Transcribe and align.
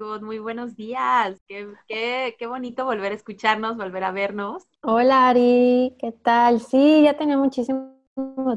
Muy 0.00 0.40
buenos 0.40 0.74
días. 0.74 1.40
Qué, 1.46 1.68
qué, 1.86 2.34
qué 2.36 2.46
bonito 2.48 2.84
volver 2.84 3.12
a 3.12 3.14
escucharnos, 3.14 3.76
volver 3.76 4.02
a 4.02 4.10
vernos. 4.10 4.66
Hola 4.82 5.28
Ari, 5.28 5.94
¿qué 6.00 6.10
tal? 6.10 6.60
Sí, 6.60 7.02
ya 7.04 7.16
tenía 7.16 7.38
muchísimo 7.38 7.94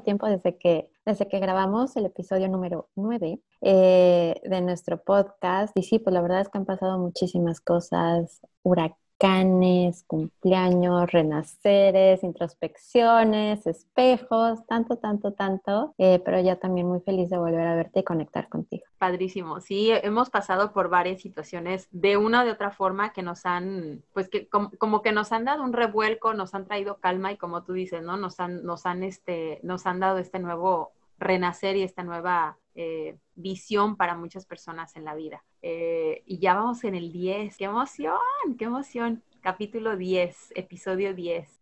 tiempo 0.03 0.25
desde 0.27 0.57
que, 0.57 0.89
desde 1.05 1.27
que 1.27 1.39
grabamos 1.39 1.95
el 1.95 2.07
episodio 2.07 2.47
número 2.47 2.89
9 2.95 3.39
eh, 3.61 4.41
de 4.43 4.61
nuestro 4.61 5.03
podcast. 5.03 5.77
Y 5.77 5.83
sí, 5.83 5.99
pues 5.99 6.11
la 6.11 6.21
verdad 6.21 6.41
es 6.41 6.49
que 6.49 6.57
han 6.57 6.65
pasado 6.65 6.97
muchísimas 6.97 7.61
cosas, 7.61 8.41
huracanes 8.63 9.06
canes, 9.17 10.03
cumpleaños, 10.05 11.11
renaceres, 11.11 12.23
introspecciones, 12.23 13.65
espejos, 13.65 14.65
tanto, 14.67 14.97
tanto, 14.97 15.33
tanto, 15.33 15.93
eh, 15.97 16.21
pero 16.23 16.39
ya 16.39 16.57
también 16.57 16.87
muy 16.87 16.99
feliz 17.01 17.29
de 17.29 17.37
volver 17.37 17.67
a 17.67 17.75
verte 17.75 18.01
y 18.01 18.03
conectar 18.03 18.47
contigo. 18.47 18.85
Padrísimo, 18.97 19.59
sí, 19.59 19.91
hemos 19.91 20.29
pasado 20.29 20.71
por 20.71 20.89
varias 20.89 21.21
situaciones 21.21 21.87
de 21.91 22.17
una 22.17 22.41
o 22.41 22.45
de 22.45 22.51
otra 22.51 22.71
forma 22.71 23.13
que 23.13 23.23
nos 23.23 23.45
han, 23.45 24.03
pues 24.13 24.29
que 24.29 24.47
como, 24.47 25.01
que 25.01 25.11
nos 25.11 25.31
han 25.31 25.45
dado 25.45 25.63
un 25.63 25.73
revuelco, 25.73 26.33
nos 26.33 26.53
han 26.53 26.65
traído 26.65 26.97
calma 26.97 27.31
y 27.31 27.37
como 27.37 27.63
tú 27.63 27.73
dices, 27.73 28.03
¿no? 28.03 28.17
Nos 28.17 28.39
han, 28.39 28.63
nos 28.63 28.85
han, 28.85 29.03
este, 29.03 29.59
nos 29.63 29.85
han 29.85 29.99
dado 29.99 30.19
este 30.19 30.39
nuevo 30.39 30.91
renacer 31.19 31.75
y 31.75 31.83
esta 31.83 32.03
nueva 32.03 32.57
eh, 32.75 33.17
visión 33.35 33.97
para 33.97 34.15
muchas 34.15 34.45
personas 34.45 34.95
en 34.95 35.05
la 35.05 35.15
vida. 35.15 35.43
Eh, 35.69 36.23
y 36.25 36.39
ya 36.39 36.53
vamos 36.53 36.85
en 36.85 36.95
el 36.95 37.11
10. 37.11 37.57
¡Qué 37.57 37.65
emoción! 37.65 38.15
¡Qué 38.57 38.63
emoción! 38.63 39.21
Capítulo 39.41 39.97
10, 39.97 40.53
episodio 40.55 41.13
10. 41.13 41.61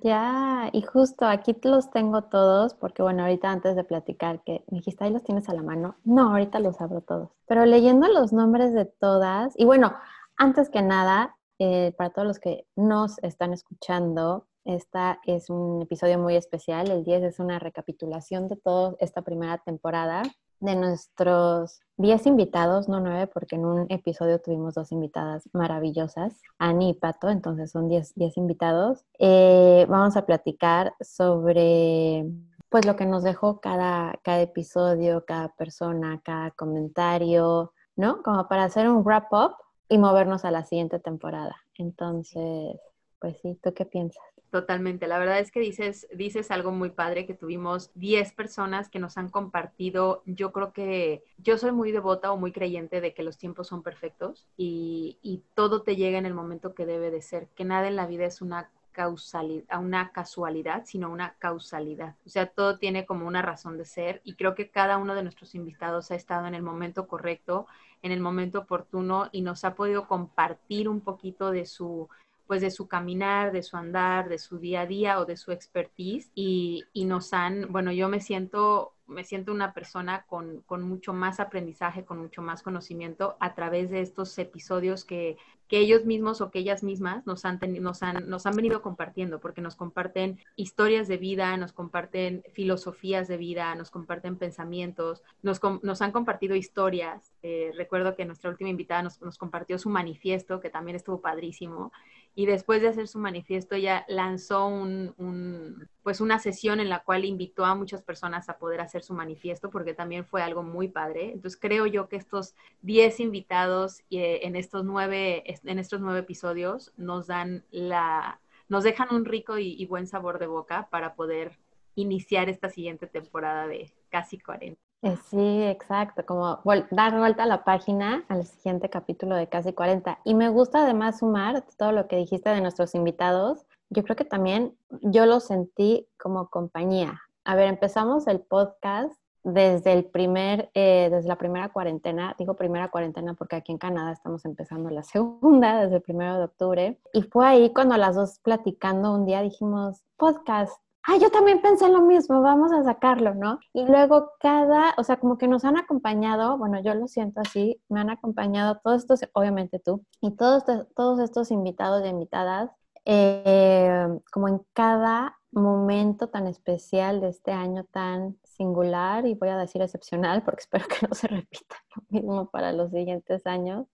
Ya, 0.00 0.70
y 0.72 0.82
justo 0.82 1.26
aquí 1.26 1.56
los 1.64 1.90
tengo 1.90 2.22
todos, 2.22 2.74
porque 2.74 3.02
bueno, 3.02 3.24
ahorita 3.24 3.50
antes 3.50 3.74
de 3.74 3.82
platicar, 3.82 4.44
que 4.44 4.62
me 4.70 4.78
dijiste, 4.78 5.02
ahí 5.02 5.12
los 5.12 5.24
tienes 5.24 5.48
a 5.48 5.54
la 5.54 5.62
mano. 5.64 5.96
No, 6.04 6.30
ahorita 6.30 6.60
los 6.60 6.80
abro 6.80 7.00
todos. 7.00 7.30
Pero 7.48 7.66
leyendo 7.66 8.06
los 8.06 8.32
nombres 8.32 8.74
de 8.74 8.84
todas, 8.84 9.54
y 9.58 9.64
bueno, 9.64 9.92
antes 10.36 10.70
que 10.70 10.82
nada, 10.82 11.36
eh, 11.58 11.92
para 11.98 12.10
todos 12.10 12.28
los 12.28 12.38
que 12.38 12.68
nos 12.76 13.18
están 13.24 13.52
escuchando, 13.52 14.46
esta 14.64 15.18
es 15.26 15.50
un 15.50 15.82
episodio 15.82 16.16
muy 16.20 16.36
especial. 16.36 16.88
El 16.92 17.02
10 17.02 17.24
es 17.24 17.40
una 17.40 17.58
recapitulación 17.58 18.46
de 18.46 18.54
toda 18.54 18.94
esta 19.00 19.22
primera 19.22 19.58
temporada 19.58 20.22
de 20.62 20.76
nuestros 20.76 21.80
10 21.96 22.26
invitados, 22.26 22.88
no 22.88 23.00
9, 23.00 23.26
porque 23.26 23.56
en 23.56 23.66
un 23.66 23.86
episodio 23.90 24.40
tuvimos 24.40 24.74
dos 24.74 24.92
invitadas 24.92 25.48
maravillosas, 25.52 26.40
Ani 26.58 26.90
y 26.90 26.94
Pato, 26.94 27.28
entonces 27.28 27.72
son 27.72 27.88
10, 27.88 28.14
invitados. 28.36 29.04
Eh, 29.18 29.86
vamos 29.88 30.16
a 30.16 30.24
platicar 30.24 30.94
sobre 31.00 32.24
pues 32.68 32.86
lo 32.86 32.96
que 32.96 33.04
nos 33.04 33.22
dejó 33.22 33.60
cada, 33.60 34.18
cada 34.22 34.40
episodio, 34.40 35.24
cada 35.26 35.48
persona, 35.48 36.22
cada 36.24 36.52
comentario, 36.52 37.72
¿no? 37.96 38.22
Como 38.22 38.48
para 38.48 38.64
hacer 38.64 38.88
un 38.88 39.04
wrap-up 39.04 39.56
y 39.88 39.98
movernos 39.98 40.44
a 40.44 40.50
la 40.50 40.64
siguiente 40.64 40.98
temporada. 40.98 41.56
Entonces, 41.76 42.78
pues 43.22 43.38
sí, 43.40 43.56
¿tú 43.62 43.72
qué 43.72 43.86
piensas? 43.86 44.20
Totalmente. 44.50 45.06
La 45.06 45.20
verdad 45.20 45.38
es 45.38 45.52
que 45.52 45.60
dices, 45.60 46.08
dices 46.12 46.50
algo 46.50 46.72
muy 46.72 46.90
padre, 46.90 47.24
que 47.24 47.34
tuvimos 47.34 47.92
10 47.94 48.32
personas 48.32 48.88
que 48.88 48.98
nos 48.98 49.16
han 49.16 49.28
compartido. 49.28 50.24
Yo 50.26 50.50
creo 50.50 50.72
que 50.72 51.22
yo 51.38 51.56
soy 51.56 51.70
muy 51.70 51.92
devota 51.92 52.32
o 52.32 52.36
muy 52.36 52.50
creyente 52.50 53.00
de 53.00 53.14
que 53.14 53.22
los 53.22 53.38
tiempos 53.38 53.68
son 53.68 53.84
perfectos 53.84 54.48
y, 54.56 55.18
y 55.22 55.44
todo 55.54 55.82
te 55.82 55.94
llega 55.94 56.18
en 56.18 56.26
el 56.26 56.34
momento 56.34 56.74
que 56.74 56.84
debe 56.84 57.12
de 57.12 57.22
ser, 57.22 57.46
que 57.54 57.64
nada 57.64 57.86
en 57.86 57.94
la 57.94 58.08
vida 58.08 58.26
es 58.26 58.42
una 58.42 58.70
causalidad, 58.90 59.80
una 59.80 60.10
casualidad, 60.10 60.82
sino 60.84 61.08
una 61.08 61.36
causalidad. 61.38 62.16
O 62.26 62.28
sea, 62.28 62.46
todo 62.46 62.76
tiene 62.78 63.06
como 63.06 63.28
una 63.28 63.40
razón 63.40 63.78
de 63.78 63.84
ser 63.84 64.20
y 64.24 64.34
creo 64.34 64.56
que 64.56 64.68
cada 64.68 64.98
uno 64.98 65.14
de 65.14 65.22
nuestros 65.22 65.54
invitados 65.54 66.10
ha 66.10 66.16
estado 66.16 66.48
en 66.48 66.56
el 66.56 66.62
momento 66.62 67.06
correcto, 67.06 67.68
en 68.02 68.10
el 68.10 68.20
momento 68.20 68.58
oportuno 68.58 69.28
y 69.30 69.42
nos 69.42 69.64
ha 69.64 69.76
podido 69.76 70.08
compartir 70.08 70.88
un 70.88 71.00
poquito 71.00 71.52
de 71.52 71.66
su 71.66 72.08
pues 72.52 72.60
de 72.60 72.70
su 72.70 72.86
caminar, 72.86 73.50
de 73.50 73.62
su 73.62 73.78
andar, 73.78 74.28
de 74.28 74.38
su 74.38 74.58
día 74.58 74.82
a 74.82 74.86
día 74.86 75.18
o 75.18 75.24
de 75.24 75.38
su 75.38 75.52
expertise 75.52 76.30
y, 76.34 76.84
y 76.92 77.06
nos 77.06 77.32
han, 77.32 77.72
bueno, 77.72 77.92
yo 77.92 78.10
me 78.10 78.20
siento 78.20 78.92
me 79.12 79.24
siento 79.24 79.52
una 79.52 79.72
persona 79.72 80.24
con, 80.26 80.64
mucho 80.82 81.12
más 81.12 81.40
aprendizaje, 81.40 82.04
con 82.04 82.18
mucho 82.18 82.42
más 82.42 82.62
conocimiento 82.62 83.36
a 83.40 83.54
través 83.54 83.90
de 83.90 84.00
estos 84.00 84.36
episodios 84.38 85.04
que, 85.04 85.36
ellos 85.74 86.04
mismos 86.04 86.42
o 86.42 86.50
que 86.50 86.58
ellas 86.58 86.82
mismas 86.82 87.26
nos 87.26 87.46
han, 87.46 87.58
nos, 87.80 88.02
han, 88.02 88.28
nos 88.28 88.44
han 88.44 88.54
venido 88.54 88.82
compartiendo, 88.82 89.40
porque 89.40 89.62
nos 89.62 89.74
comparten 89.74 90.38
historias 90.54 91.08
de 91.08 91.16
vida, 91.16 91.56
nos 91.56 91.72
comparten 91.72 92.44
filosofías 92.52 93.26
de 93.26 93.38
vida, 93.38 93.74
nos 93.74 93.90
comparten 93.90 94.36
pensamientos, 94.36 95.22
nos, 95.40 95.62
nos 95.82 96.02
han 96.02 96.12
compartido 96.12 96.54
historias. 96.56 97.32
Eh, 97.42 97.72
recuerdo 97.74 98.14
que 98.14 98.26
nuestra 98.26 98.50
última 98.50 98.68
invitada 98.68 99.02
nos, 99.02 99.22
nos 99.22 99.38
compartió 99.38 99.78
su 99.78 99.88
manifiesto, 99.88 100.60
que 100.60 100.68
también 100.68 100.94
estuvo 100.94 101.22
padrísimo 101.22 101.90
y 102.34 102.46
después 102.46 102.80
de 102.80 102.88
hacer 102.88 103.08
su 103.08 103.18
manifiesto 103.18 103.74
ella 103.74 104.04
lanzó 104.08 104.66
un, 104.66 105.88
pues 106.02 106.20
una 106.20 106.38
sesión 106.38 106.80
en 106.80 106.88
la 106.88 107.02
cual 107.02 107.24
invitó 107.24 107.64
a 107.64 107.74
muchas 107.74 108.02
personas 108.02 108.48
a 108.48 108.58
poder 108.58 108.80
hacer 108.80 109.02
su 109.02 109.12
manifiesto 109.14 109.70
porque 109.70 109.94
también 109.94 110.24
fue 110.24 110.42
algo 110.42 110.62
muy 110.62 110.88
padre. 110.88 111.32
Entonces 111.32 111.60
creo 111.60 111.86
yo 111.86 112.08
que 112.08 112.16
estos 112.16 112.54
10 112.80 113.20
invitados 113.20 114.00
eh, 114.10 114.40
en, 114.44 114.56
estos 114.56 114.84
nueve, 114.84 115.44
en 115.46 115.78
estos 115.78 116.00
nueve 116.00 116.20
episodios 116.20 116.92
nos 116.96 117.26
dan 117.26 117.64
la, 117.70 118.40
nos 118.68 118.84
dejan 118.84 119.14
un 119.14 119.26
rico 119.26 119.58
y, 119.58 119.84
buen 119.86 120.06
sabor 120.06 120.38
de 120.38 120.46
boca 120.46 120.88
para 120.90 121.14
poder 121.14 121.58
iniciar 121.94 122.48
esta 122.48 122.70
siguiente 122.70 123.06
temporada 123.06 123.66
de 123.66 123.92
casi 124.08 124.38
40. 124.38 124.80
Eh, 125.02 125.16
sí, 125.28 125.62
exacto, 125.64 126.24
como 126.24 126.60
dar 126.92 127.18
vuelta 127.18 127.42
a 127.42 127.46
la 127.46 127.64
página 127.64 128.24
al 128.28 128.46
siguiente 128.46 128.88
capítulo 128.88 129.34
de 129.34 129.48
Casi 129.48 129.72
40. 129.72 130.20
Y 130.24 130.34
me 130.34 130.48
gusta 130.48 130.84
además 130.84 131.18
sumar 131.18 131.64
todo 131.76 131.90
lo 131.90 132.06
que 132.06 132.16
dijiste 132.16 132.50
de 132.50 132.60
nuestros 132.60 132.94
invitados. 132.94 133.66
Yo 133.90 134.04
creo 134.04 134.14
que 134.14 134.24
también 134.24 134.76
yo 135.02 135.26
lo 135.26 135.40
sentí 135.40 136.08
como 136.18 136.48
compañía. 136.50 137.20
A 137.44 137.56
ver, 137.56 137.68
empezamos 137.68 138.28
el 138.28 138.40
podcast 138.40 139.12
desde 139.42 139.92
el 139.92 140.04
primer, 140.04 140.70
eh, 140.74 141.08
desde 141.10 141.28
la 141.28 141.36
primera 141.36 141.70
cuarentena, 141.70 142.36
digo 142.38 142.54
primera 142.54 142.88
cuarentena 142.92 143.34
porque 143.34 143.56
aquí 143.56 143.72
en 143.72 143.78
Canadá 143.78 144.12
estamos 144.12 144.44
empezando 144.44 144.88
la 144.90 145.02
segunda, 145.02 145.82
desde 145.82 145.96
el 145.96 146.02
primero 146.02 146.38
de 146.38 146.44
octubre, 146.44 147.00
y 147.12 147.22
fue 147.22 147.46
ahí 147.46 147.72
cuando 147.72 147.96
las 147.96 148.14
dos 148.14 148.38
platicando 148.38 149.12
un 149.12 149.26
día 149.26 149.42
dijimos, 149.42 150.04
podcast, 150.16 150.80
ah, 151.04 151.16
yo 151.18 151.30
también 151.30 151.60
pensé 151.60 151.88
lo 151.88 152.02
mismo, 152.02 152.42
vamos 152.42 152.72
a 152.72 152.82
sacarlo, 152.84 153.34
¿no? 153.34 153.58
Y 153.72 153.84
luego 153.84 154.32
cada, 154.40 154.94
o 154.96 155.04
sea, 155.04 155.18
como 155.18 155.38
que 155.38 155.48
nos 155.48 155.64
han 155.64 155.76
acompañado, 155.76 156.58
bueno, 156.58 156.80
yo 156.82 156.94
lo 156.94 157.08
siento 157.08 157.40
así, 157.40 157.80
me 157.88 158.00
han 158.00 158.10
acompañado 158.10 158.80
todos 158.82 159.02
estos, 159.02 159.20
obviamente 159.32 159.78
tú, 159.78 160.04
y 160.20 160.32
todos, 160.32 160.64
todos 160.94 161.20
estos 161.20 161.50
invitados 161.50 162.04
y 162.04 162.08
invitadas, 162.08 162.70
eh, 163.04 164.06
como 164.32 164.48
en 164.48 164.60
cada 164.72 165.38
momento 165.50 166.28
tan 166.28 166.46
especial 166.46 167.20
de 167.20 167.28
este 167.28 167.52
año 167.52 167.84
tan 167.90 168.38
singular 168.44 169.26
y 169.26 169.34
voy 169.34 169.50
a 169.50 169.58
decir 169.58 169.82
excepcional 169.82 170.42
porque 170.42 170.60
espero 170.60 170.86
que 170.88 171.06
no 171.06 171.14
se 171.14 171.28
repita 171.28 171.76
lo 171.96 172.02
mismo 172.08 172.50
para 172.50 172.72
los 172.72 172.90
siguientes 172.90 173.46
años, 173.46 173.86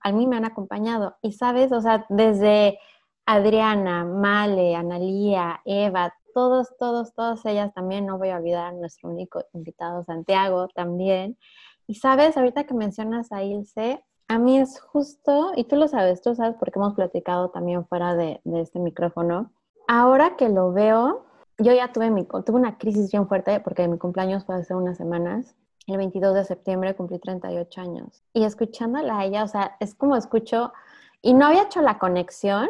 a 0.00 0.12
mí 0.12 0.26
me 0.26 0.36
han 0.36 0.44
acompañado. 0.44 1.16
Y 1.22 1.32
sabes, 1.32 1.72
o 1.72 1.80
sea, 1.80 2.06
desde 2.08 2.78
Adriana, 3.26 4.04
Male, 4.04 4.76
Analía, 4.76 5.60
Eva, 5.64 6.14
todos, 6.36 6.76
todos, 6.76 7.14
todas 7.14 7.42
ellas 7.46 7.72
también, 7.72 8.04
no 8.04 8.18
voy 8.18 8.28
a 8.28 8.36
olvidar 8.36 8.66
a 8.66 8.72
nuestro 8.72 9.08
único 9.08 9.42
invitado, 9.54 10.04
Santiago, 10.04 10.68
también. 10.68 11.38
Y 11.86 11.94
sabes, 11.94 12.36
ahorita 12.36 12.64
que 12.64 12.74
mencionas 12.74 13.32
a 13.32 13.42
Ilse, 13.42 14.04
a 14.28 14.38
mí 14.38 14.58
es 14.58 14.78
justo, 14.78 15.52
y 15.56 15.64
tú 15.64 15.76
lo 15.76 15.88
sabes, 15.88 16.20
tú 16.20 16.34
sabes 16.34 16.54
porque 16.58 16.78
hemos 16.78 16.92
platicado 16.92 17.48
también 17.48 17.86
fuera 17.86 18.14
de, 18.14 18.42
este 18.56 18.80
micrófono, 18.80 19.50
ahora 19.88 20.36
que 20.36 20.50
lo 20.50 20.74
veo, 20.74 21.24
yo 21.56 21.72
ya 21.72 21.90
tuve, 21.90 22.10
mi, 22.10 22.26
tuve 22.26 22.56
una 22.56 22.76
crisis 22.76 23.10
bien 23.10 23.26
fuerte 23.28 23.58
porque 23.60 23.88
mi 23.88 23.96
cumpleaños 23.96 24.44
fue 24.44 24.56
hace 24.56 24.74
unas 24.74 24.98
semanas. 24.98 25.54
El 25.86 25.96
22 25.96 26.34
de 26.34 26.44
septiembre 26.44 26.94
cumplí 26.94 27.18
38 27.18 27.80
años. 27.80 28.22
Y 28.34 28.44
escuchándola 28.44 29.20
a 29.20 29.24
ella, 29.24 29.42
o 29.42 29.48
sea, 29.48 29.78
es 29.80 29.94
como 29.94 30.16
escucho, 30.16 30.74
y 31.22 31.32
no 31.32 31.46
había 31.46 31.62
hecho 31.62 31.80
la 31.80 31.98
conexión 31.98 32.68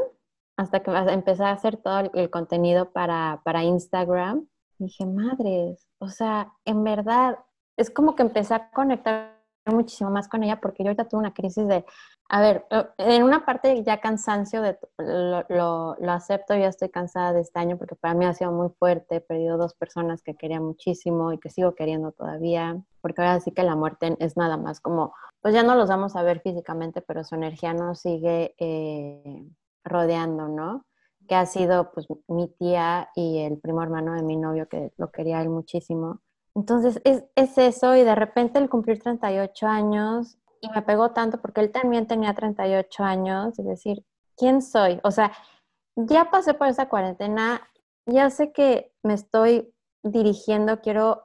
hasta 0.57 0.81
que 0.81 0.91
empecé 0.91 1.45
a 1.45 1.51
hacer 1.51 1.77
todo 1.77 2.11
el, 2.13 2.31
contenido 2.31 2.91
para, 2.91 3.65
Instagram, 3.65 4.47
dije, 4.79 5.07
madres, 5.07 5.87
o 5.99 6.09
sea, 6.09 6.53
en 6.65 6.83
verdad, 6.83 7.39
es 7.77 7.91
como 7.91 8.15
que 8.15 8.23
empecé 8.23 8.55
a 8.55 8.71
conectar 8.71 9.37
muchísimo 9.67 10.11
más 10.11 10.29
con 10.29 10.45
ella 10.45 10.61
porque 10.61 10.85
yo 10.85 10.89
ahorita 10.89 11.09
tuve 11.09 11.21
una 11.21 11.35
crisis 11.35 11.67
de, 11.67 11.85
a 12.29 12.41
ver, 12.41 12.67
eh, 12.71 12.85
en 12.99 13.25
una 13.25 13.45
parte 13.45 13.83
ya 13.83 14.01
cansancio, 14.01 14.63
de, 14.63 14.79
lo, 14.99 15.97
lo, 15.99 16.13
acepto, 16.13 16.55
ya 16.55 16.69
estoy 16.69 16.89
cansada 16.89 17.33
de 17.33 17.41
este 17.41 17.59
año 17.59 17.77
porque 17.77 17.97
para 17.97 18.15
mí 18.15 18.25
ha 18.25 18.33
sido 18.33 18.53
muy 18.53 18.69
fuerte, 18.79 19.17
he 19.17 19.21
perdido 19.21 19.59
dos 19.59 19.75
personas 19.75 20.23
que 20.23 20.37
quería 20.37 20.61
muchísimo 20.61 21.33
y 21.33 21.39
que 21.39 21.51
sigo 21.51 21.75
queriendo 21.75 22.13
todavía, 22.13 22.81
porque 23.01 23.23
ahora 23.23 23.41
sí 23.41 23.51
que 23.51 23.65
la 23.65 23.77
muerte 23.77 24.17
es 24.21 24.37
nada 24.37 24.57
más 24.57 24.81
como, 24.81 25.15
pues 25.41 25.53
ya 25.53 25.63
no 25.63 25.75
los 25.75 25.89
vamos 25.89 26.17
a 26.17 26.23
ver 26.23 26.41
físicamente, 26.41 27.03
pero 27.03 27.25
su 27.25 27.35
energía 27.35 27.75
nos 27.75 28.01
sigue 28.01 28.55
eh, 28.59 29.45
rodeando, 29.87 30.49
¿no? 30.49 30.85
Que 31.29 31.35
ha 31.35 31.47
sido 31.47 31.93
pues 31.93 32.07
mi 32.29 32.49
tía 32.49 33.09
y 33.15 33.39
el 33.39 33.59
primo 33.59 33.83
hermano 33.83 34.15
de 34.15 34.23
mi 34.23 34.37
novio 34.37 34.69
que 34.69 34.93
lo 34.99 35.11
quería 35.11 35.41
él 35.41 35.49
muchísimo 35.49 36.21
entonces 36.57 37.03
es, 37.05 37.23
es, 37.35 37.59
eso 37.59 37.95
y 37.97 38.03
de 38.03 38.15
repente 38.15 38.59
el 38.59 38.71
cumplir 38.71 38.99
38 38.99 39.67
años 39.67 40.39
y 40.63 40.71
me 40.71 40.81
pegó 40.81 41.11
tanto 41.11 41.39
porque 41.39 41.61
él 41.61 41.71
también 41.71 42.07
tenía 42.07 42.33
38 42.33 43.05
años 43.05 43.59
y 43.59 43.63
decir, 43.63 44.03
¿quién 44.39 44.63
soy? 44.63 44.99
O 45.05 45.11
sea, 45.11 45.33
ya 45.97 46.31
pasé 46.31 46.55
por 46.55 46.69
esa 46.69 46.89
cuarentena, 46.89 47.61
ya 48.07 48.31
sé 48.31 48.53
que 48.53 48.91
me 49.03 49.13
estoy 49.13 49.71
dirigiendo, 50.03 50.81
quiero 50.81 51.25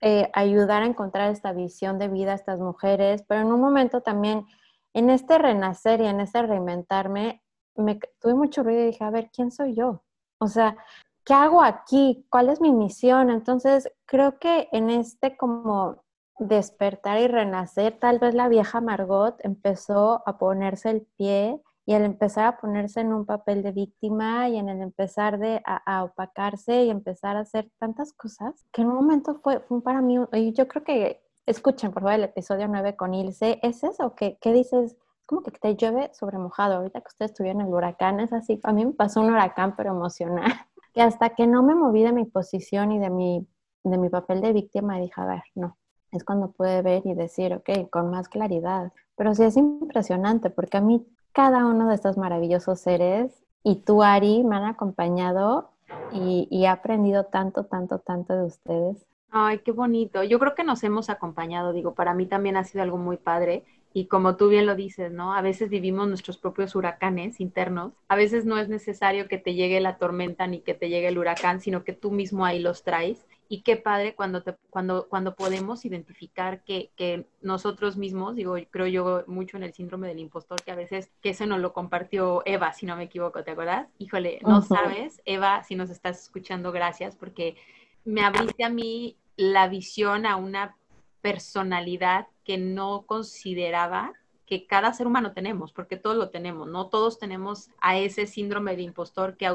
eh, 0.00 0.28
ayudar 0.32 0.82
a 0.82 0.86
encontrar 0.86 1.30
esta 1.30 1.52
visión 1.52 2.00
de 2.00 2.08
vida 2.08 2.32
a 2.32 2.36
estas 2.36 2.58
mujeres, 2.58 3.22
pero 3.28 3.42
en 3.42 3.52
un 3.52 3.60
momento 3.60 4.00
también, 4.00 4.46
en 4.94 5.10
este 5.10 5.38
renacer 5.38 6.00
y 6.00 6.06
en 6.06 6.20
este 6.20 6.42
reinventarme, 6.42 7.41
me 7.76 7.98
tuve 8.20 8.34
mucho 8.34 8.62
ruido 8.62 8.82
y 8.82 8.86
dije, 8.86 9.04
a 9.04 9.10
ver, 9.10 9.30
¿quién 9.32 9.50
soy 9.50 9.74
yo? 9.74 10.02
O 10.38 10.48
sea, 10.48 10.76
¿qué 11.24 11.34
hago 11.34 11.62
aquí? 11.62 12.26
¿Cuál 12.30 12.48
es 12.48 12.60
mi 12.60 12.72
misión? 12.72 13.30
Entonces, 13.30 13.90
creo 14.06 14.38
que 14.38 14.68
en 14.72 14.90
este 14.90 15.36
como 15.36 16.02
despertar 16.38 17.20
y 17.20 17.28
renacer, 17.28 17.98
tal 17.98 18.18
vez 18.18 18.34
la 18.34 18.48
vieja 18.48 18.80
Margot 18.80 19.36
empezó 19.40 20.22
a 20.26 20.38
ponerse 20.38 20.90
el 20.90 21.06
pie 21.16 21.60
y 21.84 21.94
al 21.94 22.04
empezar 22.04 22.46
a 22.46 22.56
ponerse 22.58 23.00
en 23.00 23.12
un 23.12 23.26
papel 23.26 23.62
de 23.62 23.72
víctima 23.72 24.48
y 24.48 24.56
en 24.56 24.68
el 24.68 24.80
empezar 24.82 25.38
de, 25.38 25.60
a, 25.64 26.04
opacarse 26.04 26.84
y 26.84 26.90
empezar 26.90 27.36
a 27.36 27.40
hacer 27.40 27.70
tantas 27.78 28.12
cosas, 28.12 28.66
que 28.72 28.82
en 28.82 28.88
un 28.88 28.94
momento 28.94 29.40
fue, 29.42 29.60
fue 29.60 29.82
para 29.82 30.00
mí, 30.00 30.16
y 30.32 30.52
yo 30.52 30.68
creo 30.68 30.84
que, 30.84 31.22
escuchen 31.44 31.90
por 31.90 32.02
favor 32.02 32.18
el 32.18 32.24
episodio 32.24 32.68
9 32.68 32.94
con 32.94 33.14
Ilse, 33.14 33.58
¿es 33.62 33.82
eso? 33.82 34.14
¿Qué, 34.14 34.38
qué 34.40 34.52
dices? 34.52 34.96
Como 35.26 35.42
que 35.42 35.50
te 35.50 35.74
llueve 35.76 36.10
sobre 36.14 36.38
mojado. 36.38 36.76
Ahorita 36.76 37.00
que 37.00 37.08
ustedes 37.08 37.30
estuvieron 37.32 37.62
en 37.62 37.68
el 37.68 37.74
huracán, 37.74 38.20
es 38.20 38.32
así. 38.32 38.60
A 38.64 38.72
mí 38.72 38.84
me 38.84 38.92
pasó 38.92 39.20
un 39.20 39.30
huracán, 39.30 39.76
pero 39.76 39.90
emocional 39.90 40.52
que 40.94 41.02
hasta 41.02 41.30
que 41.30 41.46
no 41.46 41.62
me 41.62 41.74
moví 41.74 42.02
de 42.02 42.12
mi 42.12 42.24
posición 42.24 42.92
y 42.92 42.98
de 42.98 43.10
mi, 43.10 43.46
de 43.84 43.98
mi 43.98 44.08
papel 44.08 44.40
de 44.40 44.52
víctima, 44.52 44.98
dije, 44.98 45.20
a 45.20 45.26
ver, 45.26 45.42
no, 45.54 45.76
es 46.10 46.24
cuando 46.24 46.50
pude 46.50 46.82
ver 46.82 47.02
y 47.06 47.14
decir, 47.14 47.54
ok, 47.54 47.88
con 47.90 48.10
más 48.10 48.28
claridad. 48.28 48.92
Pero 49.16 49.34
sí 49.34 49.44
es 49.44 49.56
impresionante 49.56 50.50
porque 50.50 50.76
a 50.76 50.80
mí 50.80 51.06
cada 51.32 51.66
uno 51.66 51.88
de 51.88 51.94
estos 51.94 52.16
maravillosos 52.18 52.80
seres 52.80 53.42
y 53.62 53.76
tú, 53.76 54.02
Ari, 54.02 54.44
me 54.44 54.56
han 54.56 54.64
acompañado 54.64 55.70
y, 56.12 56.48
y 56.50 56.64
he 56.64 56.68
aprendido 56.68 57.24
tanto, 57.24 57.64
tanto, 57.64 57.98
tanto 57.98 58.34
de 58.34 58.44
ustedes. 58.44 59.06
Ay, 59.30 59.60
qué 59.60 59.72
bonito. 59.72 60.22
Yo 60.24 60.38
creo 60.38 60.54
que 60.54 60.64
nos 60.64 60.84
hemos 60.84 61.08
acompañado, 61.08 61.72
digo, 61.72 61.94
para 61.94 62.12
mí 62.12 62.26
también 62.26 62.56
ha 62.58 62.64
sido 62.64 62.82
algo 62.82 62.98
muy 62.98 63.16
padre 63.16 63.64
y 63.94 64.06
como 64.06 64.36
tú 64.36 64.48
bien 64.48 64.66
lo 64.66 64.74
dices, 64.74 65.12
¿no? 65.12 65.34
A 65.34 65.42
veces 65.42 65.68
vivimos 65.68 66.08
nuestros 66.08 66.38
propios 66.38 66.74
huracanes 66.74 67.40
internos. 67.40 67.92
A 68.08 68.16
veces 68.16 68.44
no 68.44 68.58
es 68.58 68.68
necesario 68.68 69.28
que 69.28 69.38
te 69.38 69.54
llegue 69.54 69.80
la 69.80 69.98
tormenta 69.98 70.46
ni 70.46 70.60
que 70.60 70.74
te 70.74 70.88
llegue 70.88 71.08
el 71.08 71.18
huracán, 71.18 71.60
sino 71.60 71.84
que 71.84 71.92
tú 71.92 72.10
mismo 72.10 72.44
ahí 72.44 72.58
los 72.58 72.84
traes. 72.84 73.26
Y 73.48 73.60
qué 73.60 73.76
padre 73.76 74.14
cuando, 74.14 74.42
te, 74.42 74.56
cuando, 74.70 75.08
cuando 75.08 75.34
podemos 75.34 75.84
identificar 75.84 76.64
que, 76.64 76.90
que, 76.96 77.26
nosotros 77.42 77.98
mismos, 77.98 78.34
digo, 78.34 78.56
creo 78.70 78.86
yo 78.86 79.24
mucho 79.26 79.58
en 79.58 79.64
el 79.64 79.74
síndrome 79.74 80.08
del 80.08 80.20
impostor, 80.20 80.62
que 80.62 80.70
a 80.70 80.76
veces, 80.76 81.10
que 81.20 81.30
eso 81.30 81.44
nos 81.44 81.60
lo 81.60 81.74
compartió 81.74 82.42
Eva, 82.46 82.72
si 82.72 82.86
no 82.86 82.96
me 82.96 83.04
equivoco, 83.04 83.44
¿te 83.44 83.50
acuerdas? 83.50 83.88
Híjole, 83.98 84.38
no 84.46 84.62
sabes, 84.62 85.20
Eva, 85.26 85.64
si 85.64 85.74
nos 85.74 85.90
estás 85.90 86.22
escuchando, 86.22 86.72
gracias, 86.72 87.14
porque 87.16 87.56
me 88.04 88.22
abriste 88.22 88.64
a 88.64 88.70
mí 88.70 89.16
la 89.36 89.68
visión 89.68 90.24
a 90.24 90.36
una 90.36 90.76
personalidad 91.22 92.26
que 92.44 92.58
no 92.58 93.06
consideraba 93.06 94.12
que 94.52 94.66
cada 94.66 94.92
ser 94.92 95.06
humano 95.06 95.32
tenemos, 95.32 95.72
porque 95.72 95.96
todos 95.96 96.14
lo 96.14 96.28
tenemos, 96.28 96.68
¿no? 96.68 96.88
Todos 96.88 97.18
tenemos 97.18 97.70
a 97.80 97.96
ese 97.96 98.26
síndrome 98.26 98.76
de 98.76 98.82
impostor 98.82 99.38
que, 99.38 99.50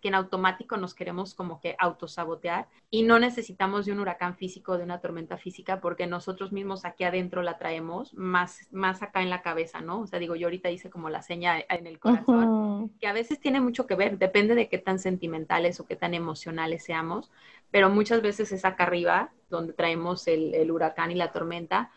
que 0.00 0.08
en 0.08 0.14
automático 0.14 0.78
nos 0.78 0.94
queremos 0.94 1.34
como 1.34 1.60
que 1.60 1.76
autosabotear 1.78 2.66
y 2.90 3.02
no 3.02 3.18
necesitamos 3.18 3.84
de 3.84 3.92
un 3.92 4.00
huracán 4.00 4.36
físico, 4.36 4.78
de 4.78 4.84
una 4.84 5.02
tormenta 5.02 5.36
física, 5.36 5.82
porque 5.82 6.06
nosotros 6.06 6.50
mismos 6.50 6.86
aquí 6.86 7.04
adentro 7.04 7.42
la 7.42 7.58
traemos, 7.58 8.14
más, 8.14 8.66
más 8.70 9.02
acá 9.02 9.20
en 9.20 9.28
la 9.28 9.42
cabeza, 9.42 9.82
¿no? 9.82 10.00
O 10.00 10.06
sea, 10.06 10.18
digo, 10.18 10.34
yo 10.34 10.46
ahorita 10.46 10.70
hice 10.70 10.88
como 10.88 11.10
la 11.10 11.20
seña 11.20 11.56
en 11.68 11.86
el 11.86 11.98
corazón, 11.98 12.88
que 12.98 13.06
a 13.06 13.12
veces 13.12 13.40
tiene 13.40 13.60
mucho 13.60 13.86
que 13.86 13.96
ver, 13.96 14.16
depende 14.16 14.54
de 14.54 14.70
qué 14.70 14.78
tan 14.78 14.98
sentimentales 14.98 15.78
o 15.78 15.84
qué 15.84 15.94
tan 15.94 16.14
emocionales 16.14 16.84
seamos, 16.84 17.30
pero 17.70 17.90
muchas 17.90 18.22
veces 18.22 18.50
es 18.52 18.64
acá 18.64 18.84
arriba 18.84 19.30
donde 19.50 19.74
traemos 19.74 20.26
el, 20.26 20.54
el 20.54 20.70
huracán 20.70 21.10
y 21.10 21.16
la 21.16 21.32
tormenta 21.32 21.90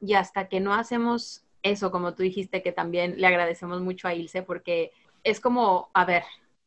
y 0.00 0.14
hasta 0.14 0.48
que 0.48 0.60
no 0.60 0.74
hacemos 0.74 1.43
eso, 1.64 1.90
como 1.90 2.14
tú 2.14 2.22
dijiste, 2.22 2.62
que 2.62 2.70
también 2.70 3.20
le 3.20 3.26
agradecemos 3.26 3.80
mucho 3.80 4.06
a 4.06 4.14
Ilse, 4.14 4.42
porque 4.42 4.92
es 5.24 5.40
como, 5.40 5.88
a 5.94 6.04
ver, 6.04 6.22